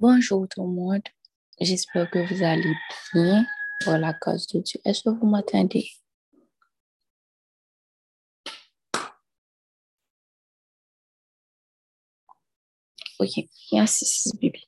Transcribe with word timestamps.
Bonjour 0.00 0.46
tout 0.48 0.62
le 0.62 0.68
monde. 0.68 1.02
J'espère 1.60 2.08
que 2.08 2.20
vous 2.20 2.44
allez 2.44 2.72
bien 3.12 3.44
pour 3.80 3.94
la 3.94 4.14
cause 4.14 4.46
de 4.46 4.60
Dieu. 4.60 4.80
Est-ce 4.84 5.02
que 5.02 5.08
vous 5.10 5.26
m'entendez? 5.26 5.90
Ok, 13.18 13.44
merci, 13.72 14.30
Bible. 14.38 14.60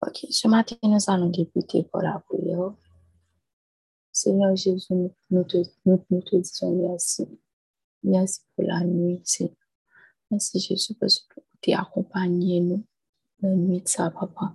Ok, 0.00 0.24
ce 0.30 0.48
matin, 0.48 0.76
nous 0.82 0.98
allons 1.08 1.28
débuter 1.28 1.82
pour 1.82 2.00
la 2.00 2.18
prière. 2.26 2.72
Seigneur 4.12 4.56
Jésus, 4.56 4.94
nous 5.28 5.44
te, 5.44 5.58
nous, 5.84 6.02
nous 6.08 6.22
te 6.22 6.36
disons 6.36 6.88
merci. 6.88 7.28
Merci 8.02 8.40
pour 8.54 8.64
la 8.64 8.80
nuit, 8.82 9.20
Seigneur. 9.24 9.54
Merci 10.30 10.58
Jésus 10.58 10.94
parce 10.94 11.20
que 11.20 11.38
tu 11.60 11.74
accompagné 11.74 12.60
nous 12.60 12.82
la 13.40 13.50
nuit 13.50 13.80
de 13.80 13.88
ça, 13.88 14.10
papa. 14.10 14.54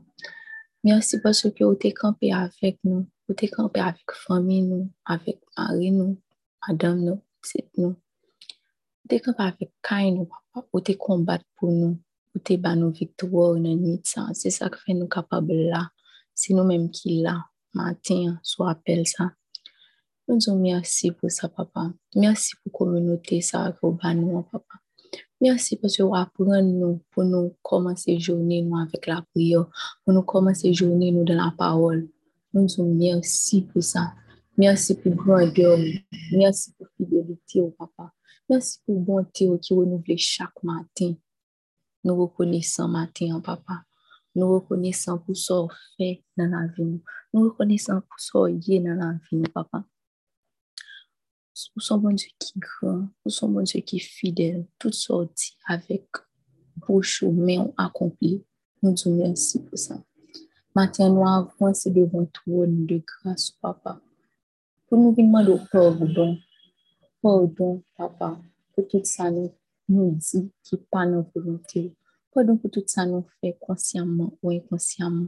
Merci 0.83 1.19
parce 1.21 1.41
que 1.41 1.75
tu 1.75 1.87
es 1.87 1.91
campé 1.91 2.33
avec 2.33 2.79
nous. 2.83 3.07
Tu 3.37 3.45
es 3.45 3.47
campé 3.47 3.79
avec 3.79 4.03
famille, 4.11 4.63
nous, 4.63 4.91
avec 5.05 5.39
mari, 5.57 5.91
nous, 5.91 6.19
madame, 6.67 7.01
nous, 7.01 7.21
c'est 7.41 7.69
nous. 7.77 7.95
Tu 9.07 9.15
es 9.15 9.19
campé 9.19 9.43
avec 9.43 9.71
Kain, 9.81 10.11
nous, 10.11 10.25
papa? 10.53 10.81
Tu 10.83 10.91
es 10.91 10.97
combattu 10.97 11.45
pour 11.55 11.71
nous. 11.71 11.99
Tu 12.43 12.53
es 12.53 12.57
ban 12.57 12.75
nos 12.75 12.91
victoires 12.91 13.53
la 13.53 13.75
nuit 13.75 13.97
de 13.97 14.01
ça. 14.03 14.27
C'est 14.33 14.49
ça 14.49 14.69
qui 14.69 14.79
fait 14.79 14.93
nous 14.93 15.07
capables 15.07 15.53
là. 15.53 15.89
C'est 16.33 16.53
nous-mêmes 16.53 16.89
qui 16.89 17.21
là, 17.21 17.45
matin, 17.73 18.39
soit 18.41 18.71
appel 18.71 19.05
ça. 19.05 19.31
Nous 20.27 20.37
disons 20.37 20.57
merci 20.57 21.11
pour 21.11 21.29
ça, 21.29 21.49
papa. 21.49 21.91
Merci 22.15 22.55
pour 22.63 22.87
la 22.87 22.93
communauté, 22.93 23.41
ça, 23.41 23.71
que 23.71 23.85
vous 23.85 23.97
nous, 24.15 24.41
papa. 24.43 24.80
Merci 25.41 25.75
parce 25.75 25.97
que 25.97 26.03
vous 26.03 26.61
nous 26.61 27.01
pour 27.09 27.23
nous 27.23 27.55
commencer 27.63 28.19
journée 28.19 28.63
avec 28.79 29.07
la 29.07 29.23
prière, 29.33 29.65
pour 30.05 30.13
nous 30.13 30.21
commencer 30.21 30.71
journée 30.71 31.11
dans 31.11 31.33
la 31.33 31.51
parole. 31.57 32.07
Nous 32.53 32.67
disons 32.67 32.93
merci 32.93 33.61
pour 33.63 33.81
ça. 33.81 34.13
Merci 34.55 34.93
pour 34.93 35.15
grandeur. 35.15 35.79
Merci 36.31 36.73
pour 36.77 36.85
fidélité 36.95 37.59
au 37.59 37.71
papa. 37.71 38.11
Merci 38.47 38.81
pour 38.85 38.99
bonté 38.99 39.49
qui 39.59 39.73
renouvelle 39.73 40.17
chaque 40.19 40.61
matin. 40.61 41.15
Nous 42.03 42.15
reconnaissons 42.15 42.87
matin, 42.87 43.41
papa. 43.43 43.81
Nous 44.35 44.47
reconnaissons 44.47 45.17
pour 45.17 45.35
ce 45.35 45.53
fait 45.97 46.23
dans 46.37 46.51
la 46.51 46.67
vie. 46.67 47.01
Nous 47.33 47.43
reconnaissons 47.45 48.01
pour 48.01 48.19
ce 48.19 48.37
dans 48.37 48.93
la 48.93 49.13
vie, 49.31 49.41
papa. 49.51 49.85
Vous 51.75 51.81
sommes 51.81 52.01
bon 52.01 52.13
Dieu 52.13 52.29
qui 52.39 52.53
grand, 52.57 53.07
vous 53.23 53.31
sommes 53.31 53.53
bon 53.53 53.63
Dieu 53.63 53.81
qui 53.81 53.99
fidèle, 53.99 54.65
toutes 54.79 54.93
sorties 54.93 55.55
avec 55.67 56.07
bouche 56.75 57.23
ou 57.23 57.31
main 57.31 57.71
accompli. 57.77 58.43
Nous 58.81 58.93
disons 58.93 59.15
merci 59.15 59.63
pour 59.63 59.77
ça. 59.77 60.01
Maintenant, 60.73 61.09
nous 61.09 61.27
avançons 61.27 61.91
devant 61.91 62.25
toi 62.25 62.65
de 62.67 63.01
grâce, 63.05 63.51
papa. 63.51 64.01
Pour 64.87 64.97
nous 64.97 65.13
demander 65.13 65.57
pardon, 65.71 66.37
pardon, 67.21 67.83
papa, 67.95 68.39
pour 68.73 68.87
tout 68.87 69.01
ça 69.03 69.29
nous, 69.29 69.53
nous 69.87 70.11
dit 70.15 70.51
qui 70.63 70.75
n'est 70.75 70.81
pas 70.89 71.05
notre 71.05 71.29
volonté. 71.35 71.93
Pardon 72.33 72.57
pour 72.57 72.71
tout 72.71 72.83
ça 72.87 73.05
nous 73.05 73.25
fait 73.39 73.57
consciemment 73.59 74.37
ou 74.41 74.51
inconsciemment. 74.51 75.27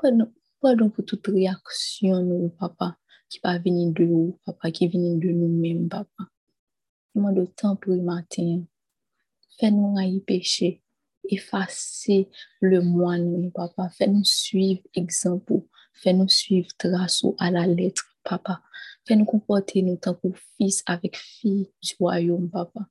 Pardon, 0.00 0.32
pardon 0.60 0.88
pour 0.88 1.04
toute 1.04 1.26
réaction, 1.26 2.22
nous, 2.22 2.48
papa 2.50 2.96
qui 3.28 3.40
va 3.42 3.58
venir 3.58 3.92
de 3.92 4.04
vous, 4.04 4.38
papa, 4.44 4.70
qui 4.70 4.88
vient 4.88 5.14
de 5.14 5.28
nous-mêmes, 5.28 5.88
papa. 5.88 6.24
Demande 7.14 7.36
de 7.36 7.46
temps 7.46 7.76
pour 7.76 7.92
le 7.92 8.02
matin. 8.02 8.64
Fais-nous 9.58 9.96
haïr 9.98 10.22
péché. 10.26 10.82
Effacer 11.28 12.28
le 12.60 12.80
moi, 12.82 13.18
nous, 13.18 13.50
papa. 13.50 13.88
Fais-nous 13.88 14.24
suivre 14.24 14.82
exemple. 14.94 15.62
Fais-nous 15.94 16.28
suivre 16.28 16.68
trace 16.76 17.24
à 17.38 17.50
la 17.50 17.66
lettre, 17.66 18.04
papa. 18.22 18.62
Fais-nous 19.06 19.24
comporter 19.24 19.82
nous 19.82 19.96
tant 19.96 20.14
que 20.14 20.28
fils 20.56 20.82
avec 20.86 21.16
fille 21.16 21.70
du 21.82 21.94
royaume, 21.98 22.50
papa. 22.50 22.88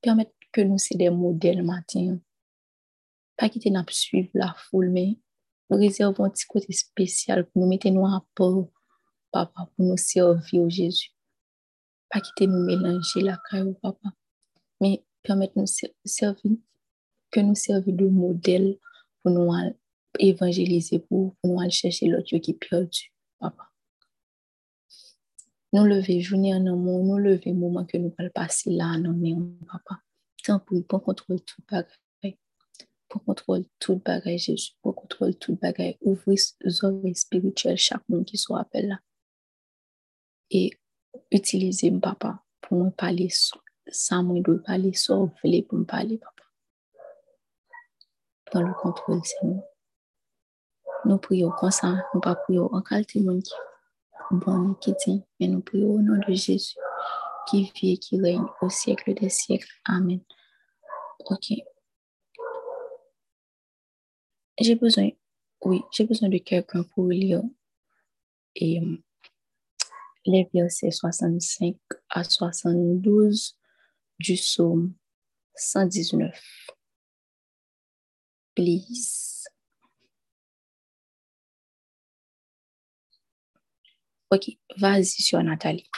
Permettre 0.00 0.32
que 0.52 0.60
nous 0.60 0.78
soyons 0.78 0.98
des 0.98 1.10
modèles 1.10 1.62
matin. 1.62 2.18
Pas 3.36 3.48
quitter 3.48 3.70
nous 3.70 3.82
suivre 3.90 4.30
la 4.32 4.54
foule, 4.54 4.90
mais 4.90 5.18
réservons 5.70 6.24
un 6.24 6.30
petit 6.30 6.46
côté 6.46 6.72
spécial 6.72 7.46
pour 7.46 7.62
nous 7.62 7.68
mettre 7.68 7.88
nous 7.88 8.06
à 8.06 8.24
papa, 8.34 9.68
pour 9.76 9.84
nous 9.84 9.96
servir 9.96 10.62
au 10.62 10.70
Jésus. 10.70 11.10
Pas 12.10 12.20
quitter 12.20 12.46
nous 12.46 12.64
mélanger 12.64 13.20
la 13.20 13.38
caille 13.50 13.74
papa, 13.82 14.10
mais 14.80 15.04
permettre 15.22 15.54
nous 15.56 15.66
servir, 16.04 16.52
que 17.30 17.40
nous 17.40 17.54
servir 17.54 17.94
de 17.94 18.06
modèle 18.06 18.78
pour 19.22 19.32
nous 19.32 19.52
évangéliser, 20.18 21.00
pour, 21.00 21.34
nous 21.42 21.60
aller 21.60 21.70
chercher 21.70 22.06
l'autre 22.06 22.36
qui 22.38 22.52
est 22.52 22.54
perdu, 22.54 23.12
papa. 23.38 23.70
Nous 25.72 25.84
lever 25.84 26.20
journée 26.20 26.54
en 26.54 26.64
amour, 26.64 27.04
nous 27.04 27.18
lever 27.18 27.52
moment 27.52 27.84
que 27.84 27.98
nous 27.98 28.14
allons 28.18 28.30
passer 28.30 28.70
là 28.70 28.86
en 28.86 29.04
amour, 29.04 29.50
papa. 29.70 30.00
Tant 30.44 30.60
pour, 30.60 30.86
pour 30.86 31.02
contrôler 31.02 31.40
tout 31.40 31.60
bagage 31.68 31.90
contrôler 33.18 33.68
tout 33.78 33.96
bagage 33.96 34.46
Jésus, 34.46 34.72
pour 34.82 34.94
contrôler 34.94 35.34
tout 35.34 35.56
bagage, 35.56 35.96
ouvrir 36.00 36.38
les 36.60 36.84
oreilles 36.84 37.14
spirituelles 37.14 37.76
chaque 37.76 38.08
monde 38.08 38.24
qui 38.24 38.36
soit 38.36 38.60
appelé 38.60 38.86
là. 38.86 38.98
Et 40.50 40.70
utiliser 41.30 41.90
mon 41.90 42.00
papa 42.00 42.42
pour 42.60 42.84
me 42.84 42.90
parler 42.90 43.28
sans 43.88 44.22
moi 44.22 44.40
de 44.40 44.54
parler, 44.54 44.92
sans 44.92 45.30
voler 45.42 45.62
pour 45.62 45.78
me 45.78 45.84
parler, 45.84 46.18
papa. 46.18 46.42
Dans 48.52 48.62
le 48.62 48.74
contrôle, 48.74 49.24
Seigneur. 49.24 49.62
Nous 51.04 51.18
prions 51.18 51.50
comme 51.50 51.70
ça, 51.70 52.04
nous 52.14 52.20
pas 52.20 52.34
prions 52.34 52.72
en 52.72 52.82
qualité 52.82 53.20
de 53.20 53.40
qui 53.40 53.52
bon 54.30 54.74
qui 54.74 54.92
dit, 55.06 55.22
mais 55.38 55.48
nous 55.48 55.60
prions 55.60 55.90
au 55.90 56.00
nom 56.00 56.16
de 56.16 56.34
qui 57.46 57.72
vit 57.74 57.92
et 57.92 57.98
qui 57.98 58.20
règne 58.20 58.44
au 58.60 58.68
siècle 58.68 59.14
des 59.14 59.28
siècles. 59.28 59.70
Amen. 59.84 60.20
Ok. 61.26 61.52
J'ai 64.58 64.74
besoin, 64.74 65.10
oui, 65.62 65.82
j'ai 65.92 66.04
besoin 66.04 66.28
de 66.28 66.38
quelqu'un 66.38 66.82
pour 66.82 67.08
lire 67.08 67.42
et, 68.54 68.80
euh, 68.80 68.96
les 70.24 70.48
versets 70.52 70.90
65 70.90 71.76
à 72.10 72.24
72 72.24 73.56
du 74.18 74.34
psaume 74.34 74.94
119. 75.54 76.40
Please. 78.54 79.44
Ok, 84.30 84.50
vas-y 84.78 85.04
sur 85.22 85.42
Nathalie. 85.42 85.88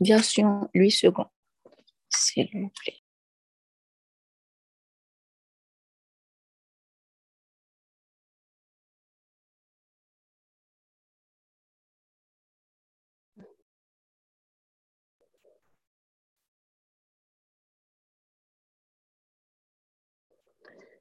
Version 0.00 0.68
8 0.74 0.90
secondes, 0.90 1.28
s'il 2.10 2.48
vous 2.52 2.70
plaît. 2.70 3.03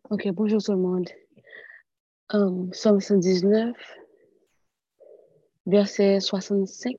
Ok, 0.09 0.27
bonjour 0.31 0.61
tout 0.61 0.73
le 0.73 0.77
monde. 0.77 1.09
Um, 2.33 2.73
Somme 2.73 2.99
119, 2.99 3.75
verset 5.65 6.19
65. 6.19 6.97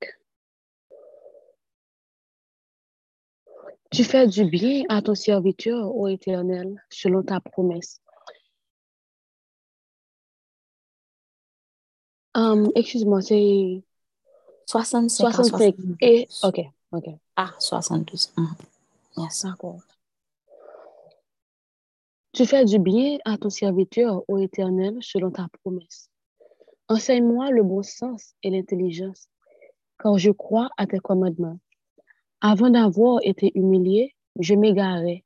Tu 3.90 4.04
fais 4.04 4.26
du 4.26 4.46
bien 4.46 4.84
à 4.88 5.02
ton 5.02 5.14
serviteur, 5.14 5.94
ô 5.94 6.08
Éternel, 6.08 6.82
selon 6.90 7.22
ta 7.22 7.40
promesse. 7.40 8.00
Um, 12.34 12.70
Excuse-moi, 12.74 13.20
c'est 13.20 13.82
65. 14.66 15.30
65. 15.30 15.76
Et, 16.00 16.26
ok, 16.42 16.60
ok. 16.90 17.04
Ah, 17.36 17.54
72. 17.58 18.32
Mm. 18.36 18.46
Yes. 19.18 19.44
D'accord. 19.44 19.80
Tu 22.34 22.46
fais 22.46 22.64
du 22.64 22.80
bien 22.80 23.18
à 23.24 23.38
ton 23.38 23.48
serviteur, 23.48 24.24
ô 24.26 24.38
Éternel, 24.38 24.98
selon 25.02 25.30
ta 25.30 25.46
promesse. 25.62 26.10
Enseigne-moi 26.88 27.52
le 27.52 27.62
bon 27.62 27.84
sens 27.84 28.34
et 28.42 28.50
l'intelligence, 28.50 29.28
car 30.02 30.18
je 30.18 30.32
crois 30.32 30.68
à 30.76 30.88
tes 30.88 30.98
commandements. 30.98 31.60
Avant 32.40 32.70
d'avoir 32.70 33.20
été 33.22 33.52
humilié, 33.54 34.16
je 34.40 34.56
m'égarais. 34.56 35.22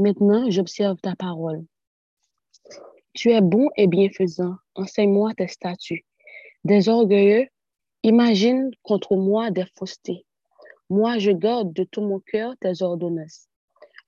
Maintenant, 0.00 0.50
j'observe 0.50 0.98
ta 1.00 1.14
parole. 1.14 1.64
Tu 3.14 3.30
es 3.30 3.40
bon 3.40 3.68
et 3.76 3.86
bienfaisant. 3.86 4.56
Enseigne-moi 4.74 5.34
tes 5.34 5.46
statuts. 5.46 6.04
Des 6.64 6.88
orgueilleux 6.88 7.46
imaginent 8.02 8.72
contre 8.82 9.14
moi 9.14 9.52
des 9.52 9.66
faussetés. 9.76 10.26
Moi, 10.90 11.18
je 11.18 11.30
garde 11.30 11.72
de 11.72 11.84
tout 11.84 12.02
mon 12.02 12.18
cœur 12.18 12.56
tes 12.60 12.82
ordonnances. 12.82 13.46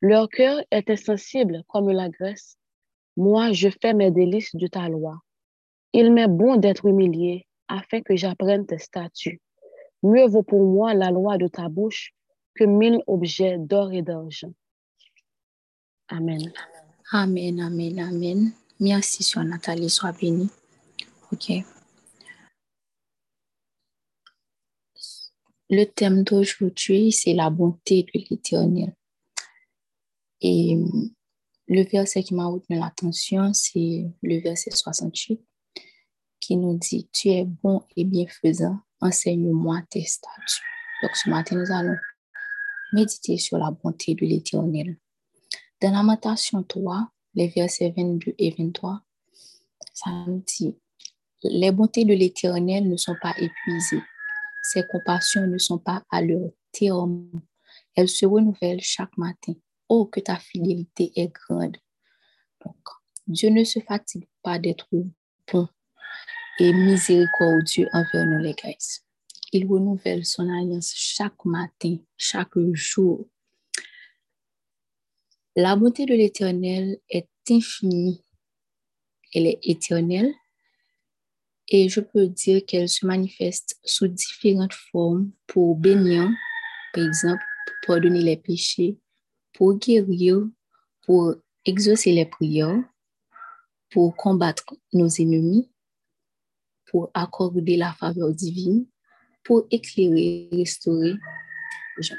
Leur 0.07 0.29
cœur 0.29 0.61
est 0.71 0.91
insensible 0.91 1.63
comme 1.67 1.89
la 1.89 2.11
graisse. 2.11 2.59
Moi, 3.17 3.53
je 3.53 3.71
fais 3.81 3.95
mes 3.95 4.11
délices 4.11 4.55
de 4.55 4.67
ta 4.67 4.87
loi. 4.87 5.19
Il 5.95 6.13
m'est 6.13 6.29
bon 6.29 6.57
d'être 6.57 6.85
humilié 6.85 7.47
afin 7.69 8.03
que 8.03 8.15
j'apprenne 8.15 8.67
tes 8.67 8.77
statuts. 8.77 9.41
Mieux 10.03 10.27
vaut 10.27 10.43
pour 10.43 10.63
moi 10.63 10.93
la 10.93 11.11
loi 11.11 11.39
de 11.39 11.49
ta 11.49 11.71
bouche 11.71 12.13
que 12.55 12.65
mille 12.65 13.01
objets 13.07 13.57
d'or 13.57 13.93
et 13.93 14.03
d'argent. 14.03 14.53
Amen. 16.09 16.53
Amen, 17.11 17.61
amen, 17.61 17.99
amen. 17.99 18.53
Merci, 18.81 19.23
Sœur 19.23 19.45
Nathalie, 19.45 19.89
sois 19.89 20.13
bénie. 20.13 20.51
OK. 21.33 21.65
Le 25.71 25.85
thème 25.85 26.25
d'aujourd'hui, 26.25 27.11
c'est 27.11 27.33
la 27.33 27.49
bonté 27.49 28.03
de 28.03 28.21
l'Éternel. 28.29 28.93
Et 30.47 30.77
le 31.69 31.83
verset 31.85 32.23
qui 32.23 32.35
m'a 32.35 32.45
retenu 32.45 32.79
l'attention, 32.79 33.55
c'est 33.55 34.05
le 34.23 34.43
verset 34.43 34.71
68 34.71 35.41
qui 36.39 36.59
nous 36.59 36.77
dit, 36.77 37.09
Tu 37.11 37.31
es 37.31 37.47
bon 37.47 37.83
et 37.97 38.05
bienfaisant, 38.05 38.79
enseigne-moi 39.01 39.81
tes 39.89 40.05
statuts. 40.05 40.61
Donc 41.03 41.17
ce 41.17 41.31
matin, 41.31 41.57
nous 41.57 41.73
allons 41.73 41.97
méditer 42.93 43.39
sur 43.39 43.57
la 43.57 43.71
bonté 43.71 44.15
de 44.15 44.27
l'Éternel. 44.27 44.99
Dans 45.81 45.93
Lamentation 45.93 46.63
3, 46.63 47.09
les 47.37 47.49
versets 47.49 47.95
22 47.97 48.35
et 48.37 48.51
23, 48.51 49.01
ça 49.95 50.11
nous 50.27 50.45
dit, 50.47 50.77
les 51.43 51.73
bontés 51.73 52.05
de 52.05 52.13
l'Éternel 52.13 52.87
ne 52.87 52.99
sont 52.99 53.17
pas 53.23 53.35
épuisées, 53.39 54.03
ses 54.63 54.87
compassions 54.89 55.47
ne 55.47 55.57
sont 55.57 55.79
pas 55.79 56.03
à 56.11 56.21
leur 56.21 56.51
terme, 56.71 57.31
elles 57.97 58.11
se 58.11 58.27
renouvellent 58.27 58.83
chaque 58.83 59.17
matin. 59.17 59.55
Oh, 59.89 60.07
que 60.07 60.21
ta 60.21 60.37
fidélité 60.37 61.13
est 61.17 61.33
grande. 61.33 61.77
Dieu 63.27 63.51
ne 63.51 63.65
se 63.65 63.81
fatigue 63.81 64.29
pas 64.43 64.59
d'être 64.59 64.87
bon 64.91 65.69
et 66.59 66.73
miséricordieux 66.73 67.89
envers 67.93 68.27
nous, 68.27 68.39
les 68.39 68.53
gars. 68.53 68.71
Il 69.53 69.67
renouvelle 69.67 70.25
son 70.25 70.49
alliance 70.49 70.93
chaque 70.95 71.45
matin, 71.45 71.97
chaque 72.17 72.59
jour. 72.73 73.29
La 75.57 75.77
bonté 75.77 76.07
de 76.07 76.15
l'Éternel 76.15 76.99
est 77.09 77.29
infinie. 77.51 78.25
Elle 79.33 79.47
est 79.47 79.61
éternelle. 79.63 80.33
Et 81.69 81.89
je 81.89 82.01
peux 82.01 82.27
dire 82.27 82.65
qu'elle 82.67 82.89
se 82.89 83.07
manifeste 83.07 83.79
sous 83.85 84.09
différentes 84.09 84.75
formes 84.75 85.31
pour 85.47 85.77
bénir, 85.77 86.29
par 86.93 87.05
exemple, 87.05 87.43
pour 87.67 87.95
pardonner 87.95 88.21
les 88.21 88.37
péchés, 88.37 88.99
pour 89.55 89.79
guérir, 89.79 90.47
pour 91.03 91.35
exaucer 91.65 92.13
les 92.13 92.27
prières, 92.27 92.83
pour 93.91 94.15
combattre 94.17 94.75
nos 94.93 95.09
ennemis, 95.09 95.71
pour 96.87 97.11
accorder 97.15 97.77
la 97.77 97.93
faveur 97.93 98.33
divine, 98.33 98.87
pour 99.43 99.67
éclairer, 99.71 100.49
restaurer. 100.53 101.15
Je 101.99 102.15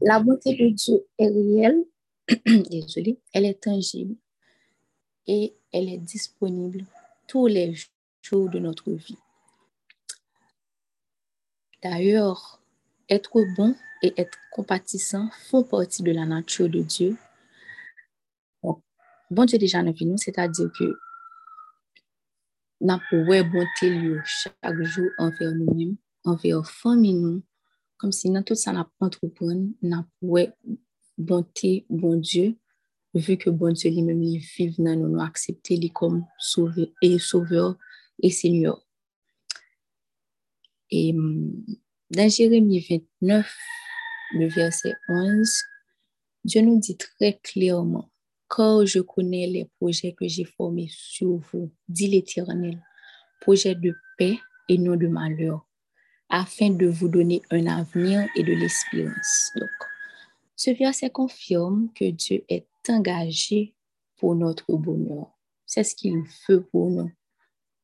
La 0.00 0.20
bonté 0.20 0.54
de 0.54 0.68
Dieu 0.68 1.04
est 1.18 1.28
réelle, 1.28 1.84
désolé, 2.70 3.20
elle 3.32 3.44
est 3.44 3.62
tangible 3.62 4.16
et 5.26 5.56
elle 5.72 5.88
est 5.88 5.98
disponible 5.98 6.84
tous 7.26 7.46
les 7.46 7.74
jours 8.22 8.48
de 8.48 8.58
notre 8.58 8.90
vie. 8.92 9.18
D'ailleurs, 11.82 12.59
être 13.10 13.44
bon 13.56 13.74
et 14.02 14.14
être 14.16 14.38
compatissant 14.52 15.28
font 15.50 15.64
partie 15.64 16.02
de 16.02 16.12
la 16.12 16.24
nature 16.24 16.68
de 16.68 16.80
Dieu. 16.80 17.16
Bon, 18.62 19.44
Dieu 19.44 19.58
déjà 19.58 19.82
nous 19.82 19.94
nous, 20.00 20.16
c'est-à-dire 20.16 20.70
que 20.76 20.96
nous 22.80 22.98
pouvons 23.08 23.44
bonté 23.44 24.16
chaque 24.24 24.82
jour 24.82 25.08
envers 25.18 25.54
nous-mêmes, 25.54 25.96
envers 26.24 26.68
famille 26.68 27.14
nous, 27.14 27.42
comme 27.96 28.10
si 28.10 28.30
dans 28.30 28.42
tout 28.42 28.54
ça 28.56 28.72
nous 28.72 28.84
entreprendre, 28.98 29.68
nous 29.82 30.02
pouvons 30.18 30.52
bonté 31.18 31.86
bon 31.88 32.16
Dieu, 32.16 32.56
vu 33.14 33.36
que 33.36 33.50
bon 33.50 33.72
Dieu 33.72 33.90
lui-même 33.90 34.20
vit 34.20 34.74
dans 34.78 34.98
nous, 34.98 35.08
nous 35.08 35.20
accepter 35.20 35.78
comme 35.90 36.26
sauveur 36.38 36.88
et 37.02 37.18
sauveur 37.18 37.76
et 38.22 38.30
Seigneur. 38.30 38.84
Et 40.90 41.14
dans 42.10 42.28
Jérémie 42.28 42.80
29, 42.80 43.56
le 44.32 44.48
verset 44.48 44.94
11, 45.08 45.62
Dieu 46.44 46.62
nous 46.62 46.80
dit 46.80 46.96
très 46.96 47.38
clairement, 47.38 48.10
car 48.54 48.84
je 48.84 48.98
connais 48.98 49.46
les 49.46 49.70
projets 49.78 50.12
que 50.12 50.26
j'ai 50.26 50.44
formés 50.44 50.88
sur 50.90 51.36
vous, 51.52 51.70
dit 51.88 52.08
l'Éternel, 52.08 52.82
projets 53.40 53.76
de 53.76 53.94
paix 54.18 54.38
et 54.68 54.76
non 54.76 54.96
de 54.96 55.06
malheur, 55.06 55.64
afin 56.28 56.70
de 56.70 56.86
vous 56.86 57.08
donner 57.08 57.42
un 57.50 57.66
avenir 57.66 58.28
et 58.34 58.42
de 58.42 58.52
l'espérance. 58.54 59.52
Donc, 59.54 59.70
ce 60.56 60.70
verset 60.72 61.10
confirme 61.10 61.90
que 61.94 62.10
Dieu 62.10 62.44
est 62.48 62.66
engagé 62.88 63.74
pour 64.16 64.34
notre 64.34 64.72
bonheur. 64.72 65.38
C'est 65.64 65.84
ce 65.84 65.94
qu'il 65.94 66.22
veut 66.48 66.64
pour 66.64 66.90
nous 66.90 67.10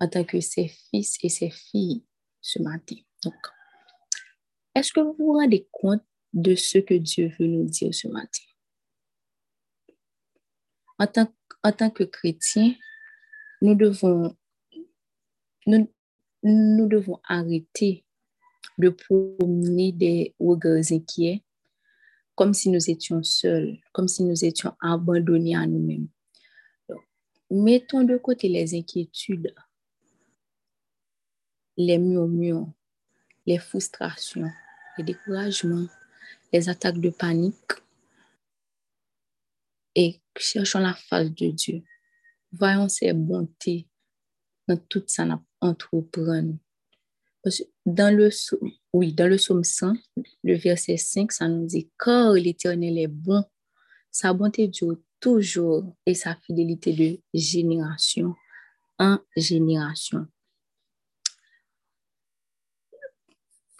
en 0.00 0.08
tant 0.08 0.24
que 0.24 0.40
ses 0.40 0.68
fils 0.68 1.16
et 1.22 1.28
ses 1.28 1.50
filles 1.50 2.04
ce 2.40 2.60
matin. 2.60 2.96
Donc, 3.22 3.34
est-ce 4.76 4.92
que 4.92 5.00
vous 5.00 5.14
vous 5.18 5.32
rendez 5.32 5.66
compte 5.72 6.02
de 6.34 6.54
ce 6.54 6.76
que 6.76 6.92
Dieu 6.92 7.32
veut 7.38 7.46
nous 7.46 7.64
dire 7.64 7.94
ce 7.94 8.08
matin? 8.08 8.44
En 10.98 11.06
tant, 11.06 11.32
en 11.62 11.72
tant 11.72 11.88
que 11.88 12.04
chrétiens, 12.04 12.74
nous 13.62 13.74
devons, 13.74 14.36
nous, 15.66 15.90
nous 16.42 16.86
devons 16.86 17.18
arrêter 17.24 18.04
de 18.76 18.90
promener 18.90 19.92
des 19.92 20.34
regards 20.38 20.92
inquiets 20.92 21.42
comme 22.34 22.52
si 22.52 22.68
nous 22.68 22.90
étions 22.90 23.22
seuls, 23.22 23.78
comme 23.94 24.08
si 24.08 24.24
nous 24.24 24.44
étions 24.44 24.74
abandonnés 24.82 25.56
à 25.56 25.66
nous-mêmes. 25.66 26.08
Mettons 27.50 28.04
de 28.04 28.18
côté 28.18 28.50
les 28.50 28.74
inquiétudes, 28.74 29.54
les 31.78 31.96
murmures, 31.96 32.70
les 33.46 33.58
frustrations, 33.58 34.50
les 34.98 35.04
découragements, 35.04 35.86
les 36.52 36.68
attaques 36.68 37.00
de 37.00 37.10
panique 37.10 37.72
et 39.94 40.20
cherchons 40.36 40.80
la 40.80 40.94
face 40.94 41.30
de 41.30 41.50
Dieu. 41.50 41.82
Voyons 42.52 42.88
ses 42.88 43.12
bontés 43.12 43.88
dans 44.68 44.76
tout 44.76 45.02
ça 45.06 45.26
entreprendre. 45.60 46.56
Dans 47.84 48.14
le, 48.14 48.30
oui, 48.92 49.12
dans 49.12 49.28
le 49.28 49.36
psaume 49.36 49.62
100, 49.62 49.94
le 50.42 50.54
verset 50.56 50.96
5, 50.96 51.30
ça 51.30 51.48
nous 51.48 51.66
dit 51.66 51.90
Car 51.98 52.32
l'Éternel 52.32 52.98
est 52.98 53.06
bon, 53.06 53.44
sa 54.10 54.32
bonté 54.32 54.66
dure 54.68 54.98
toujours 55.20 55.96
et 56.04 56.14
sa 56.14 56.34
fidélité 56.34 56.92
de 56.92 57.20
génération 57.32 58.34
en 58.98 59.18
génération. 59.36 60.26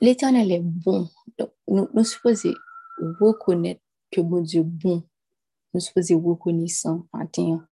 L'Éternel 0.01 0.53
est 0.53 0.61
bon. 0.61 1.09
Donc, 1.39 1.51
nous, 1.69 1.89
nous 1.93 2.05
supposons 2.05 2.55
reconnaître 3.21 3.81
que 4.11 4.21
mon 4.21 4.41
Dieu 4.41 4.61
est 4.61 4.65
bon. 4.65 5.03
Nous 5.73 5.81
supposons 5.81 6.21
reconnaissant 6.21 7.07
matin 7.13 7.67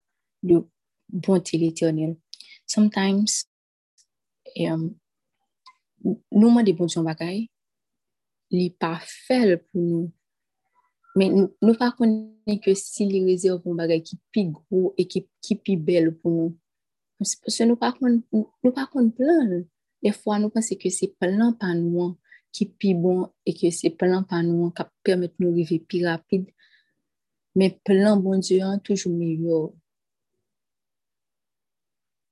de 0.42 0.64
bonté 1.08 1.58
l'Éternel. 1.58 2.16
Sometimes, 2.66 3.26
um, 4.58 4.94
nous 6.04 6.22
demandons 6.32 6.74
bon 6.74 6.86
Dieu 6.86 7.02
bagaille, 7.02 7.50
il 8.50 8.64
n'est 8.64 8.70
pas 8.70 9.00
fait 9.04 9.56
pour 9.56 9.80
nous. 9.80 10.12
Mais 11.14 11.28
nous 11.28 11.54
ne 11.60 11.72
pas 11.74 11.92
que 11.92 12.74
s'il 12.74 13.24
réserve 13.24 13.62
un 13.66 13.74
bagage 13.74 14.02
qui 14.02 14.16
est 14.16 14.18
plus 14.32 14.50
gros 14.50 14.94
et 14.96 15.06
qui 15.06 15.28
est 15.50 15.54
plus 15.56 15.76
belle 15.76 16.16
pour 16.16 16.30
nous. 16.30 16.58
Parce 17.18 17.36
que 17.36 17.64
nous 17.64 17.70
ne 17.70 18.70
pas 18.70 18.86
plan. 19.10 19.64
Des 20.02 20.12
fois, 20.12 20.38
nous 20.38 20.50
pensons 20.50 20.75
que 20.76 20.90
c'est 20.90 21.14
plan 21.18 21.52
par 21.52 21.75
nous 21.75 22.18
qui 22.50 22.64
est 22.64 22.66
plus 22.78 22.94
bon 22.94 23.28
et 23.47 23.54
que 23.54 23.71
c'est 23.71 23.90
plan 23.90 24.23
par 24.23 24.42
nous 24.42 24.71
qui 24.71 24.82
permet 25.02 25.28
de 25.28 25.35
nous 25.38 25.52
arriver 25.52 25.78
plus 25.80 26.04
rapide. 26.06 26.50
Mais 27.54 27.78
plan 27.85 28.16
bon 28.16 28.38
Dieu 28.38 28.59
est 28.59 28.82
toujours 28.82 29.12
meilleur. 29.12 29.73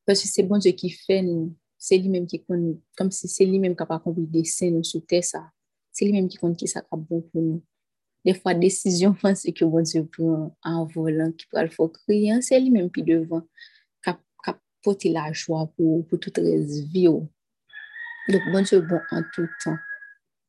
Parce 0.05 0.23
que 0.23 0.29
c'est 0.29 0.43
bon 0.43 0.59
Dieu 0.59 0.73
qui 0.73 0.91
fait 0.91 1.23
nous. 1.23 1.55
C'est 1.79 1.97
lui-même 1.97 2.27
qui 2.27 2.45
connaît, 2.45 2.77
comme 2.97 3.11
si 3.11 3.27
c'est 3.29 3.47
lui-même 3.47 3.75
qui 3.75 3.83
a 3.83 3.95
accompli 3.95 4.27
des 4.27 4.45
scènes 4.45 4.85
sous 4.85 5.01
terre 5.01 5.25
ça. 5.25 5.51
C'est 5.93 6.05
lui-même 6.05 6.29
qui 6.29 6.37
connaît 6.37 6.57
qui 6.57 6.69
ça 6.69 6.85
bon 6.93 7.23
pour 7.23 7.43
nous. 7.43 7.63
Des 8.25 8.35
fois, 8.35 8.53
décision, 8.53 9.17
c'est 9.35 9.53
que 9.53 9.65
bon 9.65 9.83
Dieu 9.83 10.07
prend 10.07 10.55
en 10.63 10.85
volant, 10.85 11.33
qui 11.33 11.47
peut 11.47 11.63
le 11.63 11.69
faire 11.69 11.91
crier, 11.93 12.33
hein. 12.33 12.41
c'est 12.43 12.61
lui-même 12.61 12.91
qui 12.91 13.03
devant, 13.03 13.43
qui 14.05 14.11
a 14.11 14.61
porté 14.83 15.11
la 15.11 15.33
joie 15.33 15.73
pour, 15.77 16.07
pour 16.07 16.19
toute 16.19 16.37
la 16.37 16.59
vie. 16.59 17.09
Donc, 18.31 18.43
bon 18.53 18.63
Dieu 18.63 18.81
bon 18.81 19.01
en 19.11 19.23
tout 19.35 19.49
temps. 19.65 19.79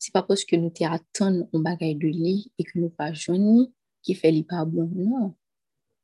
Se 0.01 0.09
pa 0.13 0.23
poske 0.25 0.57
nou 0.57 0.73
te 0.73 0.87
atan 0.89 1.43
ou 1.51 1.61
bagay 1.61 1.93
de 2.01 2.09
li 2.09 2.35
e 2.57 2.65
ke 2.65 2.79
nou 2.79 2.89
pa 2.97 3.11
jouni 3.13 3.67
ki 4.01 4.15
fe 4.17 4.31
li 4.33 4.41
pa 4.45 4.63
bon. 4.65 4.89
Non. 4.97 5.27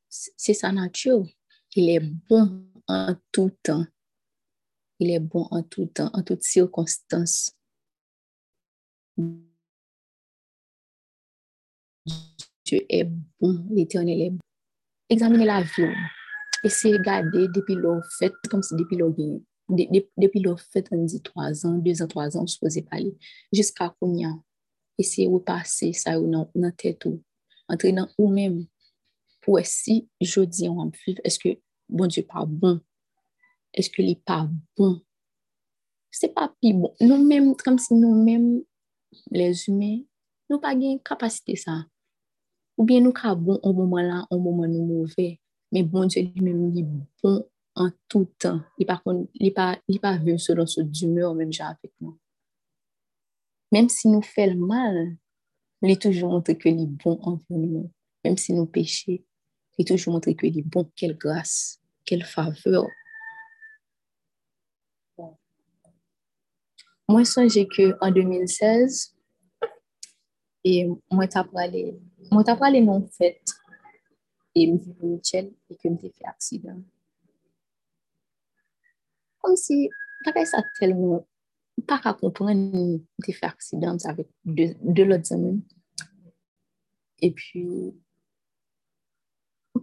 Se 0.08 0.54
sa 0.54 0.70
natyo. 0.74 1.24
Il 1.74 1.90
e 1.90 1.98
bon 2.00 2.46
an 2.86 3.18
toutan. 3.34 3.84
Il 5.02 5.10
e 5.14 5.18
bon 5.18 5.46
an 5.50 5.62
toutan, 5.66 6.10
an 6.14 6.22
tout 6.22 6.42
sirkonstans. 6.42 7.50
Dieu 12.64 12.86
est 12.88 13.04
bon, 13.40 13.66
l'éternel 13.70 14.20
est 14.20 14.30
bon. 14.30 14.40
Examinez 15.08 15.44
la 15.44 15.62
vie. 15.62 15.94
Essayez 16.62 16.94
de 16.94 16.98
regarder 16.98 17.48
depuis 17.48 17.74
le 17.74 18.00
fait, 18.18 18.32
comme 18.50 18.62
si 18.62 18.74
depuis 18.76 18.96
le 19.68 20.00
depuis 20.16 20.40
le 20.40 20.56
fait, 20.56 20.86
on 20.90 21.04
dit 21.04 21.20
trois 21.22 21.66
ans, 21.66 21.74
deux 21.74 22.02
ans, 22.02 22.06
trois 22.06 22.36
ans, 22.36 22.46
je 22.46 22.56
ne 22.62 22.80
pas 22.82 22.98
Jusqu'à 23.52 23.94
combien? 24.00 24.42
Essayez 24.96 25.28
de 25.28 25.32
repasser 25.32 25.92
ça 25.92 26.18
dans 26.18 26.50
la 26.54 26.72
tête 26.72 27.04
ou 27.04 27.22
entrer 27.68 27.92
dans 27.92 28.08
vous-même. 28.18 28.66
Pour 29.42 29.60
si 29.62 30.08
je 30.20 30.40
dis 30.40 30.68
on 30.68 30.90
vivre, 31.06 31.20
est-ce 31.24 31.38
que 31.38 31.50
bon 31.88 32.06
Dieu 32.06 32.22
pas 32.22 32.44
bon? 32.44 32.80
Est-ce 33.72 33.90
que 33.90 34.02
n'est 34.02 34.16
pas 34.16 34.48
bon? 34.76 35.00
C'est 36.10 36.34
pas 36.34 36.52
plus 36.60 36.72
bon. 36.72 36.94
Nous-mêmes, 37.00 37.54
comme 37.56 37.78
si 37.78 37.94
nous-mêmes, 37.94 38.62
les 39.30 39.68
humains, 39.68 40.00
nous 40.50 40.58
pas 40.58 40.72
une 40.72 41.00
capacité 41.00 41.54
ça. 41.56 41.86
Ou 42.76 42.84
bien 42.84 43.00
nous 43.00 43.12
ka 43.12 43.34
bon 43.34 43.58
au 43.62 43.72
moment 43.72 44.00
là, 44.00 44.26
au 44.30 44.38
moment 44.38 44.66
nous 44.66 44.84
mauvais. 44.84 45.40
Mais 45.70 45.82
bon 45.82 46.06
Dieu 46.06 46.22
lui-même 46.22 46.76
est 46.76 46.82
bon 47.22 47.44
en 47.78 47.90
tout 48.08 48.28
contre, 48.44 48.64
il 48.76 48.86
pas 48.86 49.78
il 49.88 50.00
pas 50.00 50.16
vu 50.18 50.38
selon 50.38 50.66
son 50.66 50.90
humeur 50.92 51.34
même 51.34 51.52
genre 51.52 51.68
avec 51.68 51.92
nous. 52.00 52.18
Même 53.72 53.88
si 53.88 54.08
nous 54.08 54.22
fait 54.22 54.48
le 54.48 54.56
mal, 54.56 55.16
il 55.82 55.90
est 55.90 56.02
toujours 56.02 56.30
montré 56.30 56.56
que 56.56 56.68
est 56.68 56.86
bon 56.86 57.18
envers 57.22 57.44
nous. 57.48 57.90
Même 58.24 58.36
si 58.36 58.52
nous 58.52 58.66
péchons, 58.66 59.12
il 59.12 59.22
est 59.78 59.84
toujours 59.84 60.14
montré 60.14 60.34
que 60.34 60.46
est 60.46 60.62
bon. 60.62 60.90
Quelle 60.96 61.16
grâce, 61.16 61.80
quelle 62.04 62.24
faveur. 62.24 62.86
Moi, 67.10 67.24
songe 67.24 67.66
que 67.68 67.96
en 68.00 68.10
2016, 68.10 69.14
et 70.64 70.86
moi, 71.10 71.26
t'as 71.26 71.44
parlé 71.44 71.98
Mwen 72.28 72.44
ta 72.44 72.56
prale 72.58 72.80
nou 72.84 73.06
fèt 73.16 73.54
e 74.52 74.66
mwen 74.66 74.80
fi 74.82 74.92
pou 74.92 75.14
Michel 75.14 75.46
e 75.70 75.76
ke 75.78 75.88
mwen 75.88 76.00
te 76.02 76.10
fè. 76.12 76.32
Kom 79.48 79.56
si, 79.56 79.88
takay 80.28 80.44
sa 80.44 80.60
tel 80.76 80.92
mwen, 80.92 81.22
mwen 81.72 81.84
pa 81.88 81.96
ka 82.04 82.10
kompren 82.20 82.58
te 83.24 83.32
fè 83.32 83.48
aksidan 83.48 83.96
sa 83.96 84.12
vek 84.12 84.28
de 84.44 85.06
lòt 85.08 85.24
zanmen. 85.24 85.62
E 87.24 87.30
pi, 87.32 87.62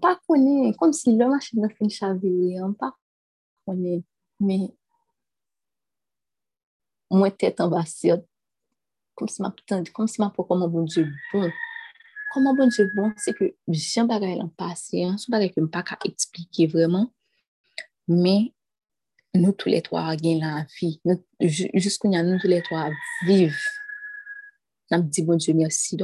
pa 0.04 0.12
konen, 0.22 0.70
kom 0.78 0.94
si 0.94 1.16
lò 1.18 1.32
machin 1.32 1.66
nan 1.66 1.74
fin 1.74 1.90
chavile, 1.90 2.60
mwen 2.60 2.78
pa 2.78 2.92
konen, 3.66 4.06
mwen 4.38 4.68
mwen 7.18 7.34
tèt 7.42 7.66
an 7.66 7.74
basyot, 7.74 8.22
kom 9.18 9.34
si 9.34 9.42
mwen 9.42 10.30
pou 10.36 10.46
koman 10.46 10.70
bon 10.70 10.86
bon. 11.34 11.50
Koman 12.36 12.54
bon 12.54 12.70
Dieu 12.70 12.86
bon, 12.94 13.18
se 13.18 13.34
ke 13.34 13.56
jen 13.74 14.06
bagay 14.14 14.38
lan 14.38 14.54
pase, 14.62 15.10
sou 15.18 15.34
bagay 15.34 15.50
ke 15.58 15.66
pa 15.74 15.82
ka 15.90 15.98
explike 16.06 16.70
vreman, 16.70 17.10
men 18.06 18.52
nou 19.40 19.56
tou 19.58 19.72
le 19.72 19.82
to 19.86 19.98
a 20.00 20.16
gen 20.20 20.42
la 20.44 20.64
vi, 20.76 20.96
jous 21.42 22.00
kou 22.02 22.12
nyan 22.12 22.28
nou 22.30 22.42
tou 22.42 22.52
le 22.52 22.62
to 22.66 22.78
a 22.80 22.90
viv, 23.28 23.56
nan 24.92 25.06
di 25.10 25.24
bon 25.28 25.42
Dieu 25.42 25.58
mersi. 25.58 26.00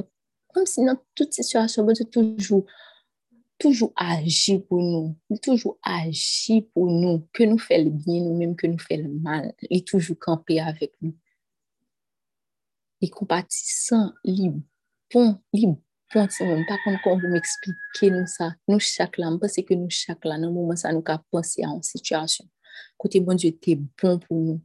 Kom 0.52 0.68
si 0.68 0.86
nan 0.86 1.00
tout 1.18 1.32
situasyon, 1.32 1.88
bon 1.88 1.98
Dieu 1.98 2.08
toujou, 2.12 2.66
toujou 3.62 3.92
agi 4.00 4.58
pou 4.68 4.82
nou, 4.82 5.14
toujou 5.44 5.78
agi 5.86 6.62
pou 6.72 6.90
nou, 6.92 7.22
ke 7.36 7.48
nou 7.50 7.62
fel 7.62 7.90
bien 7.92 8.26
nou, 8.26 8.38
menm 8.40 8.58
ke 8.58 8.72
nou 8.72 8.82
fel 8.82 9.06
mal, 9.24 9.52
li 9.70 9.84
toujou 9.86 10.18
kampe 10.20 10.60
avek 10.64 10.94
nou. 11.04 11.16
Li 13.02 13.10
kompatisan, 13.10 14.12
li 14.28 14.52
bon, 15.14 15.38
li 15.56 15.70
bon, 15.70 15.80
Pon 16.12 16.28
se 16.28 16.44
mwen, 16.44 16.66
pa 16.68 16.76
kon 16.84 16.98
kon 17.06 17.22
pou 17.22 17.32
m'explike 17.32 18.10
nou 18.12 18.28
sa, 18.28 18.50
nou 18.68 18.84
chak 18.84 19.16
la, 19.22 19.30
mwen 19.32 19.52
se 19.54 19.64
ke 19.64 19.78
nou 19.80 19.88
chak 19.96 20.28
la, 20.28 20.36
nan 20.42 20.52
mouman. 20.52 20.76
Kote 23.02 23.22
bon 23.26 23.40
Diyo 23.40 23.54
te 23.64 23.76
bon 23.80 24.20
pou 24.24 24.38
nou. 24.40 24.60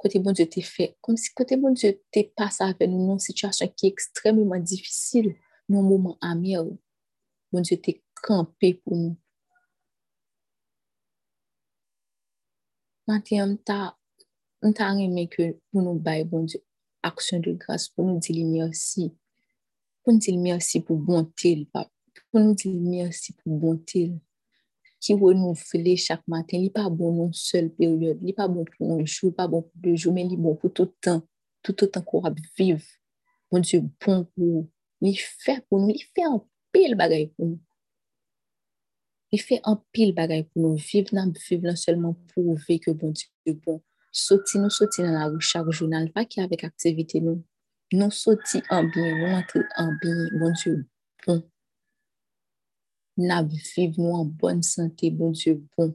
Kote 0.00 0.20
bon 0.22 0.36
Diyo 0.36 0.48
te 0.52 0.62
fe, 0.64 0.90
kon 1.04 1.18
si 1.20 1.34
kote 1.36 1.58
bon 1.60 1.76
Diyo 1.76 1.92
te 2.14 2.24
pasa 2.38 2.70
ave 2.72 2.88
nou 2.90 3.08
nan 3.08 3.22
situasyon 3.22 3.74
ki 3.74 3.90
ekstremement 3.92 4.64
difisil, 4.72 5.32
nan 5.68 5.86
mouman 5.86 6.16
amye 6.24 6.62
ou, 6.62 6.78
bon 7.52 7.66
Diyo 7.66 7.78
te 7.82 7.98
kampe 8.22 8.72
pou 8.82 8.96
nou. 8.96 9.14
Mante 13.06 13.36
yon 13.38 13.54
ta, 13.62 13.92
yon 14.64 14.74
ta 14.74 14.90
reme 14.96 15.28
ke 15.30 15.52
pou 15.70 15.84
nou 15.84 16.00
baye 16.02 16.26
bon 16.28 16.48
Diyo 16.48 16.64
aksyon 17.06 17.44
de 17.44 17.52
grase 17.60 17.92
pou 17.94 18.08
nou 18.08 18.18
di 18.18 18.34
li 18.34 18.48
mersi. 18.48 19.12
pou 20.06 20.14
nou 20.14 20.22
di 20.22 20.36
mersi 20.38 20.78
pou 20.86 20.94
bontil, 21.02 21.64
pou 22.30 22.38
nou 22.38 22.54
di 22.54 22.70
mersi 22.70 23.32
pou 23.34 23.58
bontil, 23.58 24.12
ki 24.14 24.25
wè 25.20 25.32
nou 25.36 25.54
file 25.58 25.96
chak 26.00 26.22
maten, 26.30 26.62
li 26.64 26.70
pa 26.74 26.86
bon 26.90 27.16
nou 27.18 27.36
sel 27.36 27.70
peryode, 27.76 28.22
li 28.24 28.34
pa 28.36 28.48
bon 28.50 28.66
pou 28.68 28.88
nou 28.88 29.06
jou, 29.06 29.30
li 29.30 29.36
pa 29.36 29.46
bon 29.50 29.64
pou 29.66 29.88
nou 29.88 29.96
jou, 29.98 30.14
men 30.14 30.30
li 30.30 30.38
bon 30.40 30.56
pou 30.60 30.72
toutan, 30.72 31.22
toutan 31.66 32.04
kou 32.06 32.24
ap 32.28 32.38
viv, 32.58 32.84
bon 33.52 33.64
di 33.64 33.80
bon 34.04 34.24
pou, 34.34 34.66
li 35.04 35.14
fè 35.16 35.60
pou 35.68 35.82
nou, 35.82 35.92
li 35.92 36.04
fè 36.14 36.28
an 36.28 36.40
pil 36.74 36.96
bagay 36.98 37.28
pou 37.34 37.52
nou, 37.52 37.60
li 39.32 39.42
fè 39.42 39.60
an 39.68 39.80
pil 39.92 40.14
bagay 40.16 40.46
pou 40.48 40.64
nou, 40.64 40.84
viv 40.92 41.12
nan 41.16 41.34
viv 41.48 41.66
lan 41.66 41.76
selman 41.80 42.16
pou 42.32 42.56
ve 42.68 42.80
ke 42.82 42.94
bon 42.96 43.12
di 43.16 43.58
bon, 43.64 43.82
soti 44.12 44.62
nou 44.62 44.72
soti 44.72 45.04
nan 45.04 45.18
la 45.18 45.28
rou 45.28 45.44
chak 45.44 45.68
jounal, 45.74 46.08
pa 46.14 46.24
ki 46.24 46.42
avek 46.44 46.66
aktivite 46.70 47.20
nou, 47.20 47.42
Nou 47.94 48.10
soti 48.10 48.58
anbyen, 48.74 49.12
nou 49.20 49.34
antre 49.38 49.60
anbyen, 49.78 50.24
bon 50.40 50.54
Dieu 50.58 50.80
bon. 51.22 51.38
Nab 53.16 53.48
viv 53.48 53.96
nou 53.96 54.12
an 54.20 54.28
bon 54.28 54.60
sante, 54.60 55.08
bon 55.08 55.32
Dieu 55.32 55.62
bon. 55.76 55.94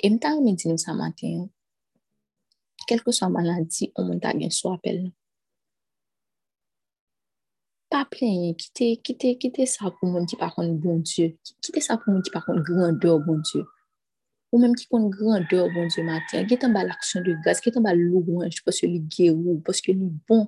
E 0.00 0.08
mta 0.08 0.30
reme 0.32 0.54
di 0.56 0.70
nou 0.70 0.80
sa 0.80 0.94
maten, 0.96 1.50
kelko 2.88 3.12
sa 3.12 3.28
maladi, 3.28 3.90
ou 3.92 4.06
mwen 4.08 4.22
ta 4.22 4.32
gen 4.32 4.54
sou 4.54 4.72
apel. 4.72 5.02
Pa 7.92 8.06
plen, 8.08 8.54
kite 8.56 9.66
sa 9.68 9.92
pou 9.92 10.08
mwen 10.08 10.24
ki 10.24 10.40
bon 10.80 11.04
Dieu. 11.04 11.36
Kite 11.60 11.84
sa 11.84 11.98
pou 12.00 12.12
mwen 12.14 12.24
ki 12.24 12.32
pa 12.32 12.40
kon 12.40 12.64
grandeur, 12.64 13.20
bon 13.20 13.44
Dieu. 13.52 13.68
Ou 14.48 14.58
menm 14.58 14.72
ki 14.72 14.88
kon 14.88 15.10
grandeur, 15.12 15.68
bon 15.74 15.92
Dieu 15.92 16.04
maten. 16.08 16.48
Getan 16.48 16.72
ba 16.72 16.88
l'aksyon 16.88 17.24
de 17.24 17.36
gaz, 17.44 17.60
getan 17.60 17.84
ba 17.84 17.92
louange, 17.92 18.64
poske 18.64 18.88
li 18.88 19.04
gerou, 19.12 19.60
poske 19.60 19.92
li 19.92 20.08
bon. 20.24 20.46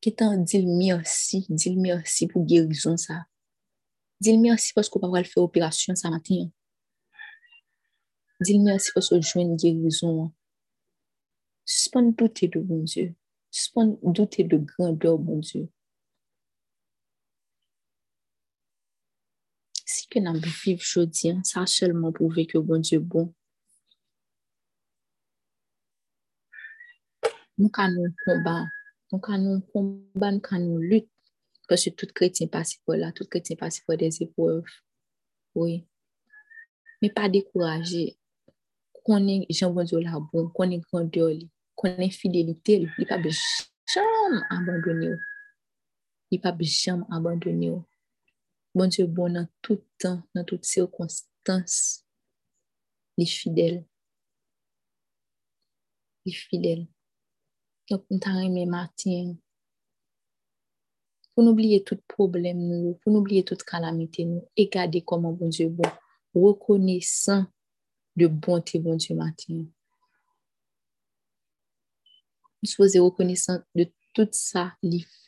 Ketan 0.00 0.48
dil 0.48 0.64
mersi, 0.64 1.44
dil 1.48 1.76
mersi 1.76 2.24
pou 2.32 2.46
gerizon 2.48 2.96
sa. 2.96 3.26
Dil 4.22 4.40
mersi 4.40 4.72
posko 4.76 5.00
pa 5.00 5.08
wale 5.12 5.28
fe 5.28 5.40
operasyon 5.40 5.96
sa 6.00 6.10
maten. 6.12 6.48
Dil 8.46 8.60
mersi 8.64 8.92
posko 8.94 9.20
jwen 9.20 9.56
gerizon. 9.60 10.32
Suspon 11.66 12.12
doute 12.16 12.48
de 12.52 12.60
bon 12.60 12.84
Dieu. 12.84 13.14
Suspon 13.50 13.98
doute 14.02 14.42
de 14.50 14.56
grandeur 14.56 15.18
bon 15.18 15.40
Dieu. 15.40 15.66
Si 19.86 20.06
ke 20.10 20.22
nan 20.22 20.38
viv 20.42 20.80
jodi, 20.80 21.34
sa 21.44 21.66
selman 21.66 22.14
pou 22.16 22.32
veke 22.32 22.62
bon 22.62 22.80
Dieu 22.80 23.00
bon. 23.00 23.28
Mou 27.56 27.72
ka 27.72 27.86
nou 27.88 28.12
konba 28.24 28.56
Nou 29.12 29.22
ka 29.22 29.36
nou 29.38 29.60
komba, 29.70 30.32
nou 30.34 30.42
ka 30.42 30.58
nou 30.58 30.82
lut. 30.82 31.06
Pwese 31.66 31.90
tout 31.98 32.12
kretien 32.14 32.50
pasi 32.52 32.78
pou 32.84 32.94
la, 32.98 33.10
tout 33.12 33.28
kretien 33.30 33.58
pasi 33.58 33.82
pou 33.86 33.98
des 33.98 34.20
epouv. 34.22 34.66
Oui. 35.54 35.80
Me 37.02 37.10
pa 37.12 37.26
dekouraje. 37.32 38.14
Konen 39.06 39.44
jen 39.50 39.74
bonzo 39.74 40.00
la 40.02 40.18
bon, 40.18 40.48
konen 40.54 40.82
grandeur 40.82 41.30
li, 41.30 41.44
konen 41.78 42.10
fidelite 42.10 42.80
li, 42.82 42.88
li 42.98 43.06
pa 43.06 43.18
be 43.22 43.30
jam 43.30 44.40
abandone 44.50 45.12
ou. 45.14 45.20
Li 46.32 46.40
pa 46.42 46.50
be 46.56 46.66
jam 46.66 47.04
abandone 47.14 47.70
ou. 47.74 47.84
Bonzo 48.76 49.06
bon 49.06 49.38
nan 49.38 49.46
tout 49.62 49.84
tan, 50.02 50.18
nan 50.34 50.44
tout 50.48 50.62
sirkonstans. 50.66 51.76
Li 53.16 53.26
fidel. 53.30 53.78
Li 56.26 56.34
fidel. 56.34 56.82
Yon 57.88 58.02
pou 58.02 58.18
nta 58.18 58.34
reme 58.36 58.66
matin, 61.36 61.36
pou 61.36 61.44
noubliye 61.44 61.84
tout 61.84 62.00
problem 62.08 62.64
nou, 62.64 62.96
pou 63.04 63.12
noubliye 63.12 63.44
tout 63.44 63.60
kalamite 63.68 64.24
nou, 64.24 64.42
e 64.56 64.66
gade 64.72 65.04
koman 65.04 65.36
bon 65.36 65.52
Diyo 65.52 65.68
bon, 65.70 65.92
rekonesan 66.34 67.46
de 68.16 68.26
bonte 68.26 68.80
bon 68.80 68.96
Diyo 68.96 69.18
matin. 69.20 69.66
nous 72.62 72.70
supposons 72.70 73.04
reconnaissant 73.04 73.58
de 73.74 73.86
tout 74.14 74.28
ça, 74.32 74.74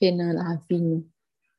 fait 0.01 0.13
dans 0.13 0.33
la 0.33 0.61
vie 0.69 0.81
nous. 0.81 1.07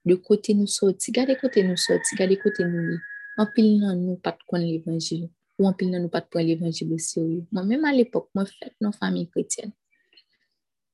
De 0.05 0.15
côté 0.15 0.53
nous 0.53 0.67
sorti, 0.67 1.11
regardez 1.11 1.35
côté 1.35 1.63
nous 1.63 1.77
sorti, 1.77 2.15
regardez 2.15 2.37
côté 2.37 2.65
nous. 2.65 2.97
En 3.37 3.45
pile 3.45 3.79
nous 3.79 4.17
pas 4.17 4.31
de 4.31 4.57
l'évangile 4.57 5.29
ou 5.57 5.67
en 5.67 5.73
pile 5.73 5.91
nous 5.91 6.09
pas 6.09 6.21
de 6.21 6.39
l'évangile 6.39 6.91
au 6.93 6.97
sérieux. 6.97 7.45
Moi 7.51 7.63
même 7.63 7.85
à 7.85 7.93
l'époque, 7.93 8.29
moi 8.33 8.45
fait 8.45 8.73
dans 8.81 8.91
famille 8.91 9.29
chrétienne. 9.29 9.71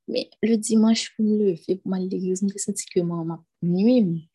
Mais 0.08 0.30
le 0.42 0.56
dimanche 0.56 1.14
pour 1.16 1.24
me 1.24 1.36
lever 1.38 1.76
pour 1.76 1.90
m'aller 1.90 2.06
à 2.06 2.08
l'église, 2.10 2.40
je 2.40 2.46
me 2.46 2.58
senti 2.58 2.86
que 2.86 3.00
moi 3.00 3.24
m'a 3.24 3.42
nuit. 3.62 4.30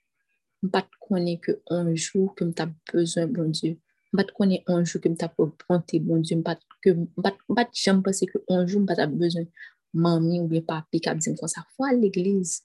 Je 0.62 0.68
pas 0.68 0.88
connaître 1.00 1.42
que 1.42 1.62
un 1.70 1.96
jour 1.96 2.36
que 2.36 2.44
m'as 2.44 2.70
besoin 2.94 3.28
bon 3.28 3.50
Dieu. 3.50 3.80
Je 4.12 4.18
pas 4.18 4.24
connaître 4.25 4.63
un 4.68 4.84
jour 4.84 5.01
que 5.01 5.10
m'as 5.10 5.30
pour 5.30 5.56
prendre 5.56 5.86
bon 6.00 6.18
Dieu, 6.18 6.38
je 6.38 6.42
pas 6.42 6.60
que 6.82 6.92
pas 7.22 7.36
pas 7.56 7.70
jamais 7.74 8.01
penser 8.01 8.25
que 8.25 8.40
un 8.50 8.66
jour 8.68 8.82
m'as 8.82 9.08
besoin 9.08 9.46
mami 9.94 10.40
ou 10.40 10.48
bien 10.48 10.62
papi 10.62 11.00
qui 11.01 11.10
a 11.10 11.16
dit 11.16 11.34
comme 11.36 11.48
ça. 11.48 11.63
Faut 11.75 11.86
à 11.86 11.94
l'église. 11.94 12.63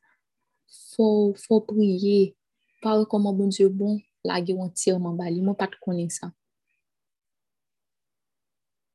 Faut, 0.96 1.34
faut 1.34 1.60
prier. 1.60 2.36
Parle 2.82 3.06
comment 3.06 3.32
bon 3.32 3.48
Dieu 3.48 3.68
bon. 3.68 4.00
La 4.24 4.40
guerre 4.40 4.58
entièrement 4.58 5.12
bali. 5.12 5.40
Moi, 5.40 5.56
pas 5.56 5.66
de 5.66 5.76
connaître 5.80 6.14
ça. 6.14 6.32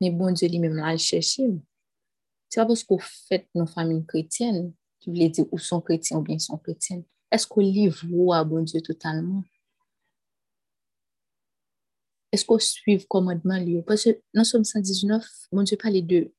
Mais 0.00 0.10
bon 0.10 0.32
Dieu 0.32 0.48
lui-même 0.48 0.74
l'a 0.74 0.96
cherché. 0.96 1.44
C'est 2.52 2.60
pas 2.60 2.66
parce 2.66 2.84
qu'on 2.84 2.98
fait 2.98 3.48
nos 3.54 3.64
familles 3.64 4.04
chrétiennes 4.04 4.74
qui 5.00 5.08
veut 5.10 5.30
dire 5.30 5.46
ou 5.50 5.58
sont 5.58 5.80
chrétiens 5.80 6.18
ou 6.18 6.20
bien 6.20 6.38
sont 6.38 6.58
chrétiennes. 6.58 7.02
Est-ce 7.30 7.46
qu'on 7.46 7.62
livre 7.62 8.34
à 8.34 8.44
bon 8.44 8.62
Dieu 8.62 8.82
totalement? 8.82 9.42
Est-ce 12.30 12.44
qu'on 12.44 12.58
suit 12.58 12.98
le 12.98 13.04
commandement 13.08 13.58
lui? 13.58 13.80
Parce 13.80 14.04
que 14.04 14.20
dans 14.34 14.44
Somme 14.44 14.64
119, 14.64 15.24
bon 15.50 15.62
Dieu 15.62 15.78
parle 15.78 16.06
de 16.06 16.30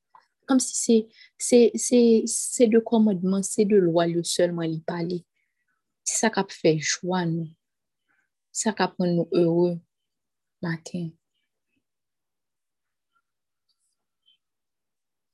comme 0.46 0.60
si 0.60 1.08
c'est 1.40 1.72
de 2.68 2.78
commandement, 2.78 3.42
c'est 3.42 3.66
de 3.66 3.78
loi 3.78 4.06
le 4.06 4.24
seulement 4.24 4.62
lui 4.62 4.82
parler. 4.82 5.26
C'est 6.04 6.20
ça 6.20 6.30
qui 6.30 6.54
fait 6.54 6.78
joie 6.78 7.26
nous. 7.26 7.50
C'est 8.52 8.70
ça 8.70 8.74
qui 8.74 8.84
a 8.84 8.96
nous 9.00 9.28
heureux 9.32 9.80
matin. 10.62 11.10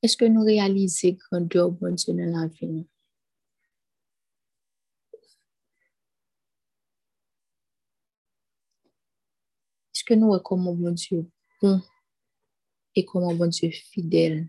Est-ce 0.02 0.16
que 0.16 0.26
nous 0.26 0.44
réalisons 0.44 1.18
grandeur 1.30 1.72
bon 1.72 1.94
Dieu 1.94 2.14
dans 2.14 2.42
la 2.42 2.48
vie? 2.48 2.88
Est-ce 9.94 10.04
que 10.06 10.14
nous 10.14 10.40
comment 10.40 10.74
bon 10.74 10.92
Dieu 10.92 11.30
bon 11.62 11.82
et 12.96 13.04
comment 13.04 13.36
bon 13.36 13.48
Dieu 13.48 13.70
fidèle 13.72 14.48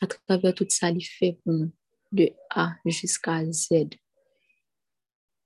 à 0.00 0.06
travers 0.06 0.54
tout 0.54 0.66
ça, 0.68 0.90
il 0.90 1.02
fait 1.02 1.40
pour 1.44 1.52
nous, 1.52 1.72
de 2.10 2.32
A 2.50 2.74
jusqu'à 2.84 3.44
Z? 3.50 3.90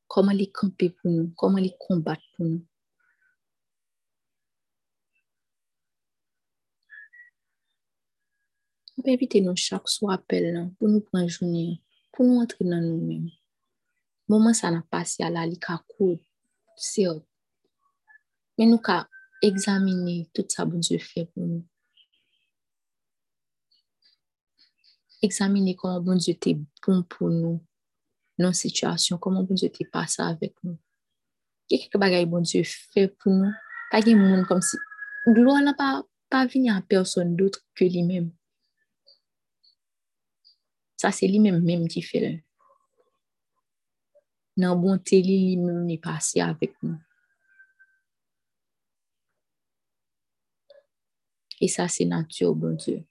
Comment 0.06 0.32
les 0.32 0.50
camper 0.50 0.90
pour 0.90 1.10
nous, 1.10 1.32
comment 1.36 1.58
les 1.58 1.74
combattre 1.78 2.22
pour 2.36 2.46
nous? 2.46 2.66
On 8.98 9.02
peut 9.02 9.10
éviter 9.10 9.40
nous 9.40 9.56
chaque 9.56 9.88
soir 9.88 10.14
appel 10.14 10.70
pour 10.78 10.88
nous 10.88 11.00
prendre 11.00 11.28
journée, 11.28 11.82
pour 12.12 12.24
nous 12.24 12.40
entrer 12.40 12.64
dans 12.64 12.80
nous-mêmes. 12.80 13.30
Moment 14.28 14.54
ça 14.54 14.70
n'a 14.70 14.82
passé 14.90 15.22
à 15.22 15.30
la 15.30 15.46
lika 15.46 15.84
c'est 16.76 17.04
Mais 18.58 18.66
nous 18.66 18.80
avons 18.84 19.04
examiner 19.42 20.28
tout 20.34 20.44
ça 20.48 20.64
bon 20.64 20.78
Dieu 20.78 20.98
fait 20.98 21.26
pour 21.34 21.46
nous. 21.46 21.66
examiner 25.22 25.74
comment 25.74 26.00
bon 26.00 26.16
Dieu 26.16 26.32
était 26.32 26.56
bon 26.86 27.02
pour 27.02 27.28
nous 27.28 27.62
dans 28.38 28.52
cette 28.52 28.70
situation, 28.70 29.18
comment 29.18 29.42
bon 29.42 29.54
Dieu 29.54 29.68
était 29.68 29.84
passé 29.84 30.22
avec 30.22 30.54
nous. 30.62 30.78
Qu'est-ce 31.68 31.88
que 31.88 32.24
bon 32.24 32.40
Dieu 32.40 32.62
fait 32.64 33.08
pour 33.08 33.32
nous? 33.32 33.52
Pas 33.90 34.00
de 34.00 34.14
monde 34.14 34.46
comme 34.46 34.62
si 34.62 34.76
gloire 35.28 35.62
n'a 35.62 35.74
pas, 35.74 36.04
pas 36.28 36.46
venu 36.46 36.70
à 36.70 36.82
Ça, 40.96 41.12
c'est 41.12 41.28
lui-même 41.28 41.64
fait. 42.02 42.42
Dans 44.56 44.76
bonté, 44.76 45.22
lui-même 45.22 45.88
est 45.90 45.98
passé 45.98 46.40
avec 46.40 46.74
nous. 46.82 46.96
Et 51.60 51.68
ça, 51.68 51.88
c'est 51.88 52.04
nature, 52.04 52.54
bon 52.54 52.74
Dieu. 52.74 53.04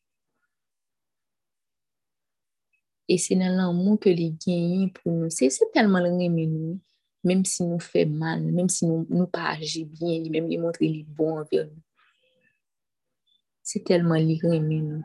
Et 3.07 3.17
c'est 3.17 3.35
dans 3.35 3.55
l'amour 3.55 3.99
que 3.99 4.09
les 4.09 4.31
gagnent 4.31 4.91
pour 4.91 5.11
nous. 5.11 5.29
C'est 5.29 5.49
tellement 5.71 5.99
l'aimer 5.99 6.47
nous, 6.47 6.79
même 7.23 7.45
si 7.45 7.63
nous 7.63 7.79
fait 7.79 8.05
mal, 8.05 8.41
même 8.41 8.69
si 8.69 8.87
nous 8.87 9.05
nous 9.09 9.27
pas 9.27 9.49
agi 9.49 9.85
bien, 9.85 10.27
même 10.29 10.47
lui 10.47 10.57
montrer 10.57 10.87
les 10.87 11.03
bons 11.03 11.45
nous. 11.51 11.81
C'est 13.61 13.83
tellement 13.83 14.15
l'aimer 14.15 14.59
nous. 14.59 15.03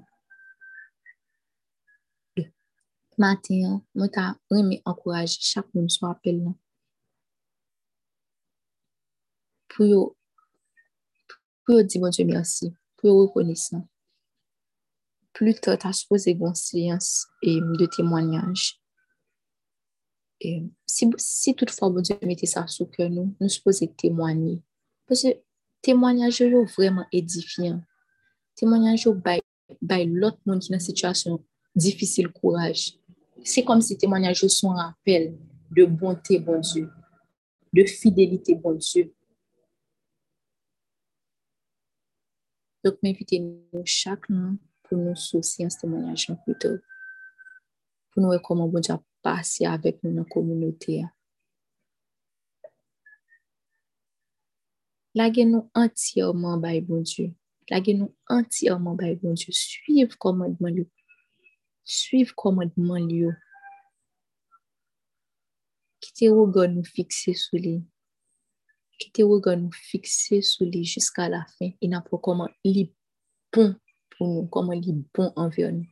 Matin, 3.20 3.82
moi, 3.94 4.08
t'as 4.08 4.34
encouragé 4.50 4.80
encourager 4.86 5.36
chaque 5.40 5.74
monde 5.74 5.90
soit 5.90 6.10
appel 6.10 6.42
là. 6.42 6.50
Pour 9.68 10.16
pour 11.66 11.84
dire 11.84 12.00
bon 12.00 12.08
Dieu 12.08 12.24
merci, 12.24 12.72
pour 12.96 13.20
reconnaissant 13.20 13.86
plus 15.34 15.54
tard, 15.54 15.78
tu 15.78 15.86
as 15.86 15.92
supposé 15.92 16.32
une 16.32 16.54
séance 16.54 17.26
de 17.42 17.86
témoignage. 17.86 18.80
Et 20.40 20.62
si, 20.86 21.54
toutefois, 21.54 21.90
bon 21.90 22.00
Dieu 22.00 22.16
mettait 22.22 22.46
ça 22.46 22.66
sous 22.66 22.86
cœur 22.86 23.10
nous, 23.10 23.34
nous 23.38 23.48
supposons 23.48 23.86
témoigner. 23.86 24.62
Parce 25.06 25.22
que 25.22 25.28
témoignage 25.82 26.40
est 26.40 26.50
vraiment 26.76 27.06
édifiant. 27.12 27.82
Témoignage 28.54 29.06
est 29.06 30.04
l'autre 30.06 30.38
monde 30.46 30.60
qui 30.60 30.70
dans 30.70 30.76
une 30.76 30.80
situation 30.80 31.44
difficile 31.74 32.28
courage. 32.28 32.98
C'est 33.44 33.64
comme 33.64 33.80
si 33.80 33.96
témoignage 33.96 34.46
sont 34.46 34.72
un 34.72 34.88
rappel 34.88 35.38
de 35.70 35.84
bonté, 35.84 36.38
bon 36.38 36.60
Dieu, 36.60 36.90
de 37.72 37.84
fidélité, 37.84 38.54
bon 38.54 38.74
Dieu. 38.74 39.14
Donc, 42.84 42.96
m'invitez 43.02 43.38
nous 43.38 43.82
chaque 43.84 44.28
nous 44.28 44.58
pour 44.82 44.98
nous 44.98 45.14
soucier 45.14 45.66
en 45.66 45.70
ce 45.70 45.80
témoignage 45.80 46.30
plutôt. 46.44 46.76
Pour 48.10 48.22
nous 48.22 48.28
voir 48.28 48.42
comment 48.42 48.68
bon 48.68 48.80
Dieu 48.80 48.94
a 48.94 49.02
passé 49.22 49.66
avec 49.66 50.02
nous 50.02 50.12
dans 50.12 50.22
la 50.22 50.28
communauté. 50.28 51.04
Laguez-nous 55.14 55.70
entièrement 55.74 56.56
by 56.56 56.80
bon 56.80 57.02
Dieu. 57.02 57.34
Laguez-nous 57.68 58.14
entièrement 58.28 58.94
by 58.94 59.16
bon 59.16 59.34
Dieu. 59.34 59.52
Suivre 61.92 62.34
commandement 62.36 62.94
lui. 62.94 63.26
Suivre 63.26 63.26
commandement 63.26 63.26
lui. 63.26 63.36
Quittez 66.00 66.28
regard 66.28 66.68
nous 66.68 66.84
fixer 66.84 67.34
sur 67.34 67.58
lui. 67.58 67.82
Quittez 68.98 69.22
regard 69.22 69.56
nous 69.56 69.72
fixer 69.72 70.40
sur 70.40 70.66
lui 70.66 70.84
jusqu'à 70.84 71.28
la 71.28 71.44
fin. 71.58 71.70
Il 71.80 71.90
n'a 71.90 72.00
pas 72.00 72.18
comment 72.18 72.48
il 72.62 72.92
bon 73.52 73.76
pour 74.10 74.28
nous, 74.28 74.46
comment 74.46 74.72
il 74.72 74.88
est 74.88 75.04
bon 75.14 75.32
nous, 75.36 75.86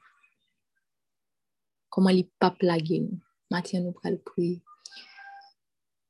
comment 1.90 2.10
il 2.10 2.16
n'est 2.16 2.30
pas 2.38 2.52
plagué 2.52 3.00
nous. 3.00 3.20
Maintenant, 3.50 3.80
nous 3.80 3.94
allons 4.04 4.18
prier. 4.18 4.62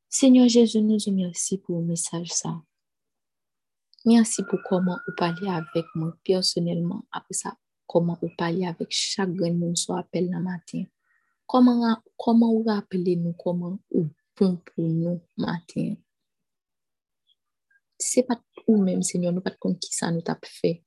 Seigneur 0.08 0.48
Jésus, 0.48 0.82
nous 0.82 0.98
te 0.98 1.08
remercie 1.08 1.58
pour 1.58 1.80
le 1.80 1.86
message 1.86 2.28
ça. 2.28 2.60
Merci 4.04 4.42
pour 4.42 4.58
comment 4.68 4.98
vous 5.06 5.14
parlez 5.16 5.48
avec 5.48 5.86
moi 5.94 6.14
personnellement. 6.24 7.06
Après 7.10 7.34
ça, 7.34 7.56
comment 7.88 8.18
vous 8.22 8.30
parlez 8.36 8.66
avec 8.66 8.88
chaque 8.90 9.30
monde 9.30 9.76
soit 9.76 9.98
appel 9.98 10.30
le 10.30 10.40
matin. 10.40 10.84
Comment, 11.46 12.00
comment 12.16 12.52
vous 12.52 12.64
rappelez 12.64 13.16
nous, 13.16 13.32
comment 13.32 13.78
vous 13.90 14.10
bon 14.36 14.56
pour 14.56 14.84
nous 14.84 15.20
matin? 15.36 15.94
Ce 17.98 18.20
n'est 18.20 18.26
pas 18.26 18.40
vous 18.66 18.76
même, 18.76 19.02
Seigneur, 19.02 19.32
nous 19.32 19.38
ne 19.38 19.42
pas 19.42 19.56
compte 19.58 19.80
qui 19.80 19.92
ça 19.92 20.10
nous 20.10 20.22
a 20.26 20.38
fait 20.44 20.84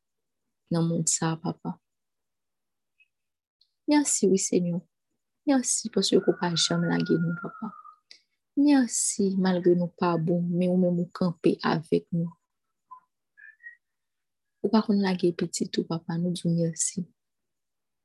dans 0.70 0.84
mon 0.84 1.06
ça, 1.06 1.38
papa. 1.42 1.78
Merci, 3.88 4.28
oui, 4.28 4.38
Seigneur. 4.38 4.80
Merci 5.46 5.90
parce 5.90 6.10
que 6.10 6.16
vous 6.16 6.38
pas 6.40 6.56
jamais 6.56 6.88
la 6.88 6.98
nous, 6.98 7.36
papa. 7.42 7.74
Merci, 8.56 9.36
malgré 9.38 9.76
nous 9.76 9.88
pas 9.88 10.18
bon, 10.18 10.42
mais 10.44 10.68
vous 10.68 10.78
même 10.78 11.10
camper 11.12 11.58
avec 11.64 12.08
nous. 12.12 12.32
Ou 14.63 14.69
pas 14.69 14.82
qu'on 14.82 14.93
la 14.93 15.15
petit 15.15 15.69
tout, 15.69 15.84
papa, 15.84 16.17
nous 16.17 16.32
disons 16.32 16.56
merci. 16.56 17.06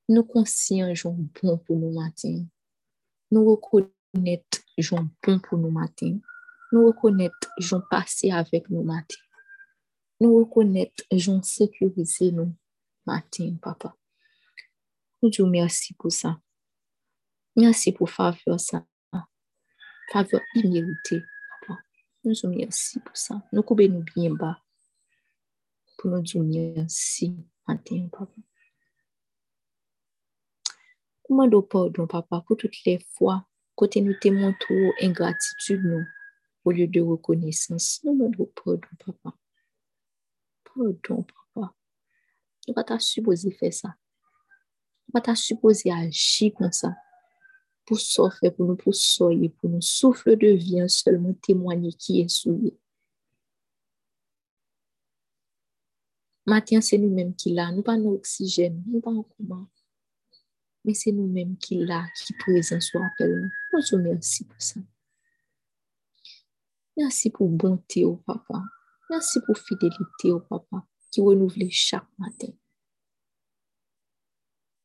Nous 0.08 0.24
conscients, 0.24 0.94
sont 0.94 1.28
bon 1.42 1.58
pour 1.58 1.76
nous 1.76 1.92
matin. 1.92 2.44
Nous 3.30 3.44
reconnaître, 3.44 4.60
sont 4.80 5.08
bon 5.22 5.38
pour 5.40 5.58
nous 5.58 5.70
matin. 5.70 6.18
Nous 6.72 6.86
reconnaître, 6.86 7.50
sont 7.60 7.82
passé 7.90 8.30
avec 8.30 8.70
nous 8.70 8.82
matin 8.82 9.16
nous 10.20 10.38
reconnaître, 10.38 11.04
j'en 11.12 11.42
sécuriser 11.42 12.32
nous 12.32 12.54
matin, 13.04 13.56
papa. 13.60 13.94
Nous 15.22 15.30
disons 15.30 15.48
merci 15.48 15.94
pour 15.94 16.12
ça. 16.12 16.40
Merci 17.54 17.92
pour 17.92 18.10
faveur 18.10 18.58
ça. 18.58 18.84
Faveur 20.12 20.40
imméritée, 20.54 21.22
papa. 21.60 21.80
Nous 22.24 22.34
vous 22.42 22.48
merci 22.48 23.00
pour 23.00 23.16
ça. 23.16 23.42
Nous 23.52 23.62
coupons 23.62 23.88
nous 23.88 24.04
bien 24.14 24.32
bas. 24.32 24.58
Pour 25.96 26.10
nous 26.10 26.20
dire 26.20 26.42
merci 26.42 27.34
matin, 27.66 28.08
papa. 28.12 28.32
Demandons 31.28 31.62
pardon, 31.62 32.06
papa, 32.06 32.42
pour 32.46 32.56
toutes 32.56 32.84
les 32.84 32.98
fois 33.14 33.46
côté 33.74 34.00
nous 34.00 34.14
trop 34.14 34.92
ingratitude 35.00 35.82
nous 35.84 36.04
au 36.64 36.72
lieu 36.72 36.86
de 36.86 37.00
reconnaissance? 37.00 38.00
Nous 38.04 38.12
demandons 38.12 38.50
pardon, 38.64 38.88
papa? 38.98 39.36
Pardon, 40.64 41.24
papa. 41.54 41.74
Nous 42.66 42.74
pas 42.74 42.84
ta 42.84 42.98
supposé 42.98 43.50
faire 43.50 43.72
ça. 43.72 43.94
Nous 45.08 45.12
pas 45.12 45.20
ta 45.20 45.34
supposé 45.34 45.92
agir 45.92 46.52
comme 46.54 46.72
ça 46.72 46.94
pour 47.86 48.00
s'offrir 48.00 48.52
pour 48.54 48.66
nous, 48.66 48.76
pour 48.76 48.94
soyer, 48.94 49.48
pour 49.48 49.70
nous. 49.70 49.80
Souffle 49.80 50.36
de 50.36 50.48
vie, 50.48 50.84
seulement 50.88 51.32
témoigner 51.34 51.92
qui 51.92 52.20
est 52.20 52.28
souillé. 52.28 52.76
Matin, 56.46 56.80
c'est 56.80 56.98
nous-mêmes 56.98 57.34
qui 57.34 57.52
l'a. 57.52 57.72
Nous 57.72 57.82
pas 57.82 57.96
nos 57.96 58.14
oxygène, 58.14 58.82
nous 58.86 59.00
pas 59.00 59.10
en 59.10 59.24
commun. 59.24 59.68
Mais 60.84 60.94
c'est 60.94 61.10
nous-mêmes 61.10 61.56
qui 61.56 61.84
l'a, 61.84 62.06
qui 62.16 62.32
présent 62.34 62.80
sur 62.80 63.02
appel. 63.02 63.50
Nous 63.72 63.80
vous 63.90 63.98
merci 63.98 64.44
pour 64.44 64.60
ça. 64.60 64.80
Merci 66.96 67.30
pour 67.30 67.48
bonté 67.48 68.04
au 68.04 68.16
papa. 68.16 68.62
Merci 69.10 69.40
pour 69.40 69.58
fidélité 69.58 70.30
au 70.30 70.40
papa 70.40 70.86
qui 71.10 71.20
renouvelle 71.20 71.70
chaque 71.70 72.06
matin. 72.18 72.52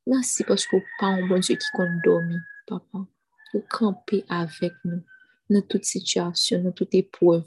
Merci 0.07 0.43
parce 0.43 0.65
que 0.65 0.77
pas 0.99 1.07
un 1.07 1.27
bon 1.27 1.39
Dieu 1.39 1.55
qui 1.55 1.67
compte 1.73 2.01
dormir 2.03 2.39
papa, 2.65 3.05
pour 3.51 3.67
camper 3.67 4.25
avec 4.29 4.73
nous 4.83 5.03
dans 5.49 5.61
toute 5.61 5.85
situation, 5.85 6.63
dans 6.63 6.71
toute 6.71 6.93
épreuve. 6.95 7.45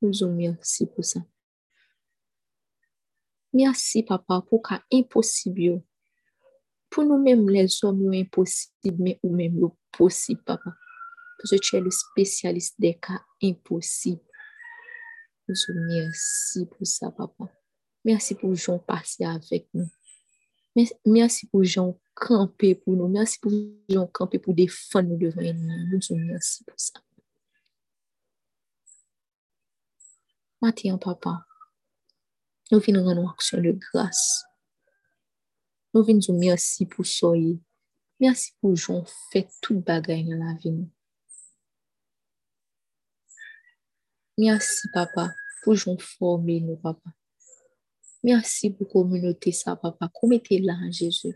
Nous 0.00 0.12
vous 0.12 0.28
merci 0.28 0.86
pour 0.86 1.04
ça. 1.04 1.20
Merci, 3.52 4.02
papa, 4.02 4.44
pour 4.48 4.62
cas 4.62 4.82
impossible. 4.92 5.82
Pour 6.88 7.04
nous-mêmes, 7.04 7.48
les 7.48 7.84
hommes, 7.84 8.12
impossible, 8.12 8.96
mais 8.98 9.20
ou 9.22 9.34
même 9.34 9.60
possible, 9.90 10.42
papa. 10.44 10.74
Parce 11.38 11.50
que 11.50 11.56
tu 11.56 11.76
es 11.76 11.80
le 11.80 11.90
spécialiste 11.90 12.74
des 12.78 12.94
cas 12.94 13.22
impossibles. 13.42 14.22
Nous 15.48 15.56
merci 15.88 16.66
pour 16.66 16.86
ça, 16.86 17.10
papa. 17.10 17.44
Merci 18.04 18.34
pour 18.34 18.54
Jean 18.54 18.78
passer 18.78 19.24
avec 19.24 19.68
nous. 19.74 19.88
Merci 21.04 21.46
pour 21.48 21.64
Jean 21.64 21.98
camper 22.14 22.74
pour 22.76 22.94
nous. 22.94 23.08
Merci 23.08 23.38
pour 23.40 23.52
Jean 23.88 24.06
camper 24.06 24.38
pour 24.38 24.54
défendre 24.54 25.08
nous 25.08 25.18
devant. 25.18 25.42
Nous 25.42 25.98
disons 25.98 26.16
merci 26.16 26.64
pour 26.64 26.78
ça. 26.78 27.00
Matin, 30.62 30.98
papa, 30.98 31.46
nous 32.70 32.80
venons 32.80 33.04
rendre 33.04 33.30
action 33.30 33.60
de 33.60 33.72
grâce. 33.72 34.44
Nous 35.92 36.04
venons 36.04 36.18
dire 36.18 36.34
merci 36.34 36.86
pour 36.86 37.04
soyez. 37.04 37.60
Merci 38.20 38.52
pour 38.60 38.76
Jean 38.76 39.04
fait 39.32 39.48
tout 39.60 39.80
bagaille 39.80 40.24
dans 40.24 40.36
la 40.36 40.54
vie. 40.54 40.86
Merci, 44.36 44.88
papa, 44.92 45.32
pour 45.62 45.74
Jean 45.74 45.98
former 45.98 46.60
nous, 46.60 46.76
papa. 46.76 47.10
Merci 48.22 48.70
pour 48.70 48.88
communauté, 48.88 49.52
ça, 49.52 49.76
papa. 49.76 50.10
Comme 50.14 50.34
était 50.34 50.58
là, 50.58 50.76
Jésus? 50.90 51.34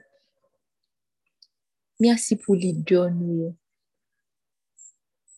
Merci 1.99 2.37
pour 2.37 2.55
les 2.55 2.73
nous. 2.73 3.57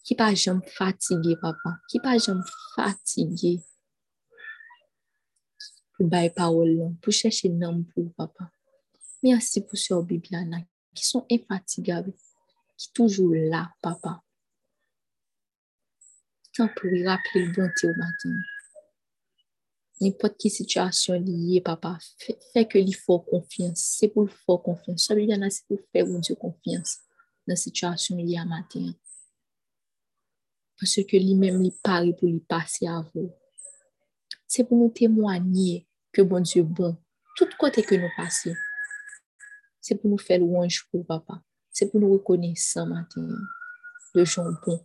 Qui 0.02 0.14
pas 0.14 0.34
jamais 0.34 0.66
fatigué, 0.68 1.36
papa. 1.40 1.78
Qui 1.88 2.00
pas 2.00 2.18
jamais 2.18 2.42
fatigué. 2.74 3.60
Pour 5.96 6.06
bailler 6.06 6.30
parole, 6.30 6.94
pour 7.00 7.12
chercher 7.12 7.48
nom 7.48 7.82
pour 7.82 8.12
papa. 8.14 8.50
Merci 9.22 9.62
pour 9.62 9.78
ce 9.78 9.94
Bibiana 10.02 10.58
qui 10.94 11.04
sont 11.04 11.26
infatigables, 11.30 12.12
qui 12.76 12.84
sont 12.86 12.92
toujours 12.94 13.34
là, 13.34 13.70
papa. 13.80 14.22
Tant 16.54 16.68
pour 16.68 16.90
rappeler 17.04 17.46
le 17.46 17.52
bonté 17.52 17.86
au 17.86 17.94
matin 17.96 18.30
n'importe 20.00 20.36
quelle 20.38 20.50
situation 20.50 21.14
liée, 21.14 21.60
papa, 21.60 21.98
fait, 22.18 22.66
que 22.66 22.78
lui 22.78 22.92
faut 22.92 23.20
confiance. 23.20 23.96
C'est 23.98 24.08
pour 24.08 24.22
le 24.22 24.28
faire 24.28 24.62
confiance. 24.62 25.04
Ça 25.04 25.14
veut 25.14 25.26
dire 25.26 25.38
c'est 25.50 25.66
pour 25.66 25.78
faire 25.92 26.06
Dieu 26.06 26.34
confiance 26.34 26.98
dans 27.46 27.52
la 27.52 27.56
situation 27.56 28.16
liée 28.16 28.38
à 28.38 28.44
matin. 28.44 28.92
Parce 30.78 30.96
que 30.96 31.16
lui-même, 31.16 31.62
il 31.62 31.72
parle 31.82 32.14
pour 32.14 32.28
lui 32.28 32.40
passer 32.40 32.86
à 32.86 33.04
vous. 33.14 33.32
C'est 34.46 34.64
pour 34.64 34.76
nous 34.76 34.90
témoigner 34.90 35.85
que 36.16 36.22
bon 36.22 36.40
Dieu 36.40 36.62
bon. 36.62 36.96
Tout 37.36 37.48
côté 37.58 37.82
que 37.82 37.94
nous 37.94 38.08
passons. 38.16 38.54
C'est 39.82 39.94
pour 39.94 40.10
nous 40.10 40.18
faire 40.18 40.40
louange 40.40 40.86
pour 40.90 41.04
papa. 41.04 41.42
C'est 41.70 41.90
pour 41.90 42.00
nous 42.00 42.12
reconnaître 42.14 42.60
ça 42.60 42.86
matin. 42.86 43.28
Le 44.14 44.24
gens 44.24 44.50
bon. 44.64 44.80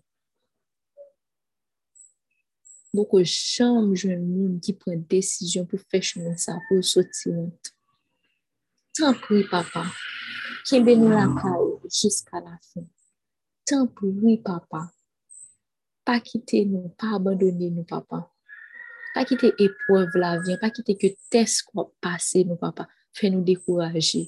Beaucoup 2.93 3.23
chanm 3.23 3.93
jwen 3.95 4.19
moun 4.19 4.57
ki 4.59 4.73
pren 4.75 4.99
desisyon 5.07 5.63
pou 5.71 5.79
fè 5.79 6.01
chemin 6.03 6.33
sa 6.35 6.57
pou 6.65 6.83
soti 6.83 7.31
ont. 7.31 7.69
Tan 8.99 9.15
pri 9.15 9.45
papa, 9.47 9.85
kembe 10.67 10.97
nou 10.99 11.13
la 11.15 11.23
jiska 11.87 12.41
la 12.43 12.57
fin. 12.65 12.83
Tan 13.63 13.87
pri 13.95 14.35
papa, 14.43 14.89
pa 16.03 16.17
kite 16.19 16.65
nou, 16.67 16.91
pa 16.99 17.15
abandone 17.15 17.71
nou 17.71 17.87
papa. 17.87 18.25
Pa 19.15 19.25
kite 19.27 19.51
epouev 19.59 20.15
la 20.19 20.35
vyen, 20.39 20.59
pa 20.61 20.69
kite 20.71 20.95
ke 20.99 21.13
tes 21.31 21.59
kwa 21.67 21.89
pase 22.03 22.45
nou 22.47 22.59
papa, 22.59 22.87
fè 23.17 23.31
nou 23.31 23.43
dekouraje. 23.47 24.27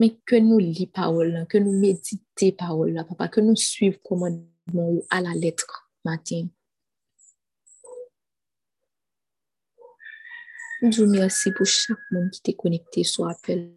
Men 0.00 0.16
ke 0.28 0.40
nou 0.42 0.58
li 0.60 0.88
parol 0.90 1.32
la, 1.36 1.44
ke 1.48 1.62
nou 1.62 1.72
medite 1.80 2.50
parol 2.58 2.92
la 2.96 3.06
papa, 3.08 3.30
ke 3.32 3.44
nou 3.44 3.56
suiv 3.56 4.00
koman 4.04 4.42
moun 4.72 4.98
ou 4.98 5.06
a 5.12 5.22
la 5.24 5.32
letre 5.38 5.88
matin. 6.04 6.50
Nous 10.82 10.90
vous 10.90 11.04
remercions 11.04 11.52
pour 11.56 11.64
chaque 11.64 11.96
monde 12.10 12.30
qui 12.30 12.50
est 12.50 12.54
connecté 12.54 13.04
sur 13.04 13.24
l'appel. 13.24 13.72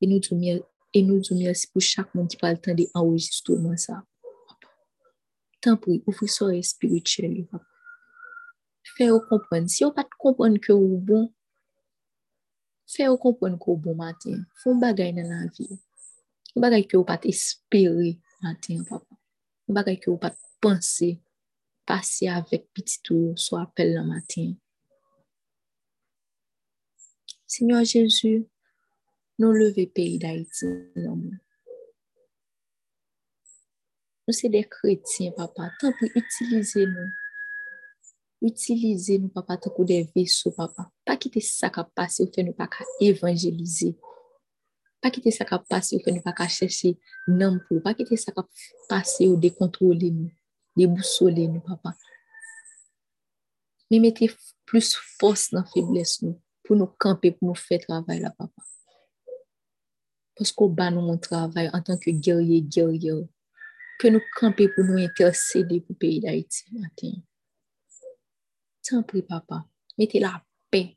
Et 0.00 0.06
nous 0.08 0.20
vous 0.20 1.22
remercions 1.30 1.70
pour 1.72 1.82
chaque 1.82 2.12
monde 2.12 2.28
qui 2.28 2.36
prend 2.36 2.50
le 2.50 2.58
temps 2.58 2.74
d'enregistrer 2.74 3.54
ça. 3.76 4.02
Tant 5.60 5.76
pour 5.76 5.94
ouvrir 6.06 6.28
son 6.28 6.50
Faites-vous 8.96 9.20
comprendre. 9.20 9.68
Si 9.68 9.84
vous 9.84 9.90
ne 9.90 10.02
comprenez 10.18 10.58
pas 10.58 10.66
que 10.66 10.72
vous 10.72 10.98
bon, 10.98 11.32
faites-vous 12.86 13.16
comprendre 13.16 13.58
que 13.58 13.64
vous 13.66 13.76
bon 13.76 13.94
matin. 13.94 14.42
Bagage 14.64 15.14
dans 15.14 15.28
la 15.28 15.46
vie. 15.46 15.78
Que 16.86 16.96
vous 16.96 17.04
pas 17.04 17.18
espérer 17.24 18.18
matin, 18.42 18.82
papa. 18.88 19.96
Que 19.96 20.10
vous 20.10 20.18
pas 20.18 20.34
penser 20.60 21.20
passer 21.86 22.28
avec 22.28 22.72
petit 22.74 23.00
tour 23.02 23.38
sur 23.38 23.58
l'appel 23.58 23.94
le 23.94 24.02
matin. 24.02 24.52
Seigneur 27.46 27.84
Jésus, 27.84 28.46
nous 29.38 29.52
levons 29.52 29.86
pays 29.94 30.18
d'Haïti. 30.18 30.66
Nous 30.96 31.38
sommes 34.32 34.50
des 34.50 34.64
chrétiens, 34.64 35.30
papa. 35.30 35.70
Tant 35.80 35.92
pour 35.92 36.08
utiliser 36.16 36.86
nous. 36.86 37.25
Utiliser 38.42 39.18
nous, 39.18 39.28
papa, 39.28 39.56
que 39.56 39.82
des 39.82 40.10
vaisseaux, 40.14 40.50
papa. 40.50 40.90
Pas 41.04 41.16
quitter 41.16 41.40
ça 41.40 41.70
qui 41.70 41.80
passe 41.94 42.20
ou 42.20 42.30
faire 42.32 42.44
nous 42.44 42.52
pas 42.52 42.68
évangéliser. 43.00 43.96
Pas 45.00 45.10
quitter 45.10 45.30
ça 45.30 45.44
qui 45.44 45.54
passe 45.68 45.92
ou 45.92 46.00
faire 46.00 46.14
nous 46.14 46.20
pas 46.20 46.48
chercher 46.48 46.98
non 47.26 47.58
pour. 47.66 47.82
Pas 47.82 47.94
quitter 47.94 48.16
ça 48.16 48.32
qui 48.32 48.42
passe 48.88 49.16
ou 49.20 49.36
décontrôler 49.36 50.10
nous, 50.10 50.30
déboussoler 50.76 51.48
nous, 51.48 51.60
papa. 51.60 51.94
Mais 53.90 54.00
mettez 54.00 54.30
plus 54.66 54.96
force 55.18 55.50
dans 55.50 55.60
la 55.60 55.66
faiblesse 55.66 56.20
nous 56.22 56.40
pour 56.62 56.76
nous 56.76 56.86
camper, 56.98 57.30
pour 57.30 57.48
nous 57.48 57.54
faire 57.54 57.80
travail 57.80 58.20
là, 58.20 58.30
papa. 58.36 58.62
Parce 60.36 60.52
qu'on 60.52 60.68
bat 60.68 60.90
nous 60.90 61.00
mon 61.00 61.16
travail 61.16 61.70
en 61.72 61.80
tant 61.80 61.96
que 61.96 62.10
guerrier, 62.10 62.60
guerrier. 62.60 63.12
Que 63.98 64.08
nous 64.08 64.20
camper 64.38 64.68
pour 64.68 64.84
nous 64.84 64.98
intercéder 64.98 65.80
pour 65.80 65.94
le 65.94 65.98
pays 65.98 66.20
Tant 68.88 69.02
pis, 69.02 69.22
papa. 69.22 69.64
Mettez 69.98 70.20
la 70.20 70.42
paix, 70.70 70.96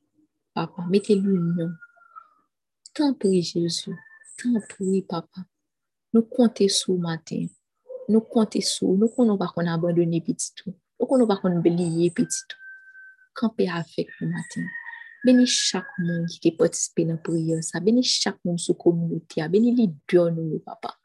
papa. 0.53 0.85
Mettez 0.89 1.15
l'union. 1.15 1.71
Tant 2.93 3.13
pis, 3.13 3.41
Jésus. 3.41 3.95
Tant 4.37 4.59
pis, 4.69 5.01
papa. 5.01 5.41
Nous 6.13 6.23
comptons 6.23 6.67
sur 6.67 6.97
matin. 6.97 7.45
Nous 8.07 8.21
comptons 8.21 8.61
sur. 8.61 8.87
Nous 8.89 9.09
ne 9.17 9.37
pas 9.37 9.53
abandonner 9.55 10.21
petit 10.21 10.51
tout. 10.55 10.75
Nous 10.99 11.17
ne 11.17 11.25
pas 11.25 11.39
oublier 11.43 12.11
petit 12.11 12.41
tout. 12.47 12.57
Camper 13.33 13.69
avec 13.69 14.09
nous 14.21 14.29
matin. 14.29 14.65
Bénis 15.23 15.47
chaque 15.47 15.85
monde 15.97 16.27
qui 16.27 16.51
participe 16.51 17.01
dans 17.01 17.13
la 17.13 17.17
prière, 17.17 17.63
ça. 17.63 17.79
Bénis 17.79 18.03
chaque 18.03 18.43
monde 18.45 18.59
la 18.65 18.73
communauté, 18.73 19.47
bénis 19.49 19.75
les 19.75 19.89
deux 20.07 20.29
nous, 20.29 20.59
papa. 20.59 20.97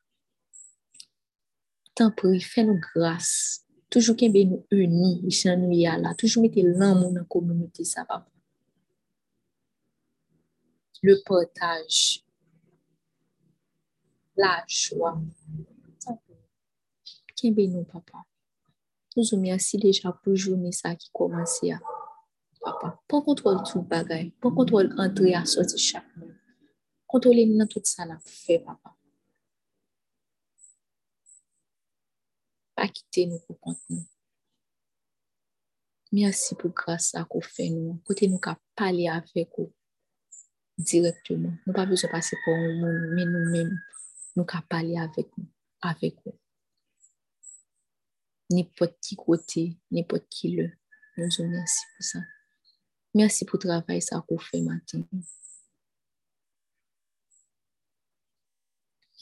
t'en 1.94 2.11
prie, 2.11 2.40
fais-nous 2.40 2.81
grâce. 2.94 3.63
Toujours. 3.90 4.16
Toujours 4.16 4.31
mettre 6.42 6.61
l'amour 6.62 7.12
dans 7.12 7.20
la 7.20 7.25
communauté, 7.25 7.85
ça, 7.85 8.05
papa. 8.05 8.31
Le 11.03 11.23
partage. 11.25 12.25
La 14.37 14.64
joie. 14.66 15.20
Qu'il 17.37 17.55
nous, 17.70 17.85
papa. 17.85 18.25
Toujours 19.14 19.38
merci 19.38 19.77
déjà 19.77 20.12
pour 20.12 20.35
journée 20.35 20.73
ça 20.73 20.97
qui 20.97 21.09
commence. 21.12 21.61
Papa, 22.61 23.01
prends 23.07 23.23
contrôle 23.23 23.59
de 23.59 23.70
tout 23.70 23.79
le 23.79 23.85
bagage. 23.85 24.33
Prends 24.40 24.55
contrôle 24.55 24.94
d'entrer 24.94 25.35
à 25.35 25.44
sortir 25.44 25.79
chaque 25.79 26.16
mois? 26.16 26.29
Contrôlez 27.07 27.47
nous 27.47 27.66
tout 27.66 27.81
ça, 27.85 28.07
là, 28.07 28.18
fait, 28.25 28.61
papa? 28.61 28.93
Pas 32.74 32.88
quitter 32.88 33.26
nous 33.26 33.40
pour 33.40 33.74
nous. 33.88 34.04
Merci 36.12 36.54
pour 36.54 36.70
grâce 36.70 37.14
à 37.14 37.24
qu'on 37.24 37.40
fait 37.40 37.70
nous. 37.70 38.00
Nous 38.08 38.38
qu'à 38.38 38.58
parler 38.76 39.08
avec 39.08 39.50
vous 39.58 39.72
directement. 40.78 41.52
Nous 41.66 41.72
pas 41.72 41.87
besoin 41.87 42.10
passer 42.10 42.37
pour 42.44 42.56
nous, 42.56 43.14
mais 43.14 43.24
nous-mêmes, 43.24 43.80
nous 44.37 44.44
qu'à 44.44 44.62
parler 44.62 44.96
avec 44.98 45.26
nous, 45.37 45.48
avec 45.80 46.16
vous. 46.24 46.38
N'importe 48.50 48.96
qui 49.00 49.16
côté, 49.16 49.76
n'importe 49.90 50.28
qui 50.28 50.50
le. 50.50 50.70
Nous 51.16 51.28
vous 51.37 51.44
remercie 51.44 51.84
pour 51.96 52.04
ça. 52.04 52.20
Merci 53.14 53.44
pour 53.44 53.58
le 53.62 53.68
travail 53.68 54.02
ça 54.02 54.24
qu'on 54.28 54.38
fait 54.38 54.60
maintenant. 54.60 55.06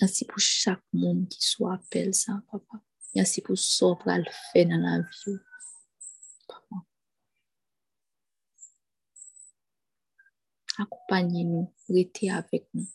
Merci 0.01 0.25
pour 0.25 0.39
chaque 0.41 0.83
monde 0.93 1.29
qui 1.29 1.43
soit 1.47 1.75
appel 1.75 2.15
ça, 2.15 2.43
papa. 2.51 2.83
Merci 3.15 3.43
pour 3.43 3.59
ce 3.59 3.85
que 3.85 4.11
le 4.11 4.25
fait 4.53 4.65
dans 4.65 4.79
la 4.79 5.01
vie. 5.01 5.39
Accompagnez-nous, 10.79 11.73
restez 11.89 12.31
avec 12.31 12.67
nous. 12.73 12.87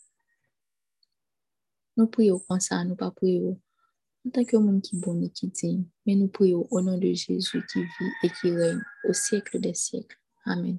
Nous 1.96 2.06
prions 2.08 2.40
comme 2.40 2.60
ça, 2.60 2.84
nous 2.84 2.96
pas 2.96 3.10
prions 3.10 3.60
en 4.26 4.30
tant 4.30 4.44
que 4.44 4.56
monde 4.56 4.82
qui 4.82 4.96
est 4.96 5.24
et 5.24 5.30
qui 5.30 5.48
digne, 5.48 5.84
mais 6.04 6.16
nous 6.16 6.28
prions 6.28 6.66
au 6.70 6.80
nom 6.80 6.98
de 6.98 7.12
Jésus 7.12 7.64
qui 7.72 7.82
vit 7.82 8.12
et 8.24 8.30
qui 8.30 8.50
règne 8.50 8.82
au 9.04 9.12
siècle 9.12 9.60
des 9.60 9.74
siècles. 9.74 10.18
Amen. 10.44 10.78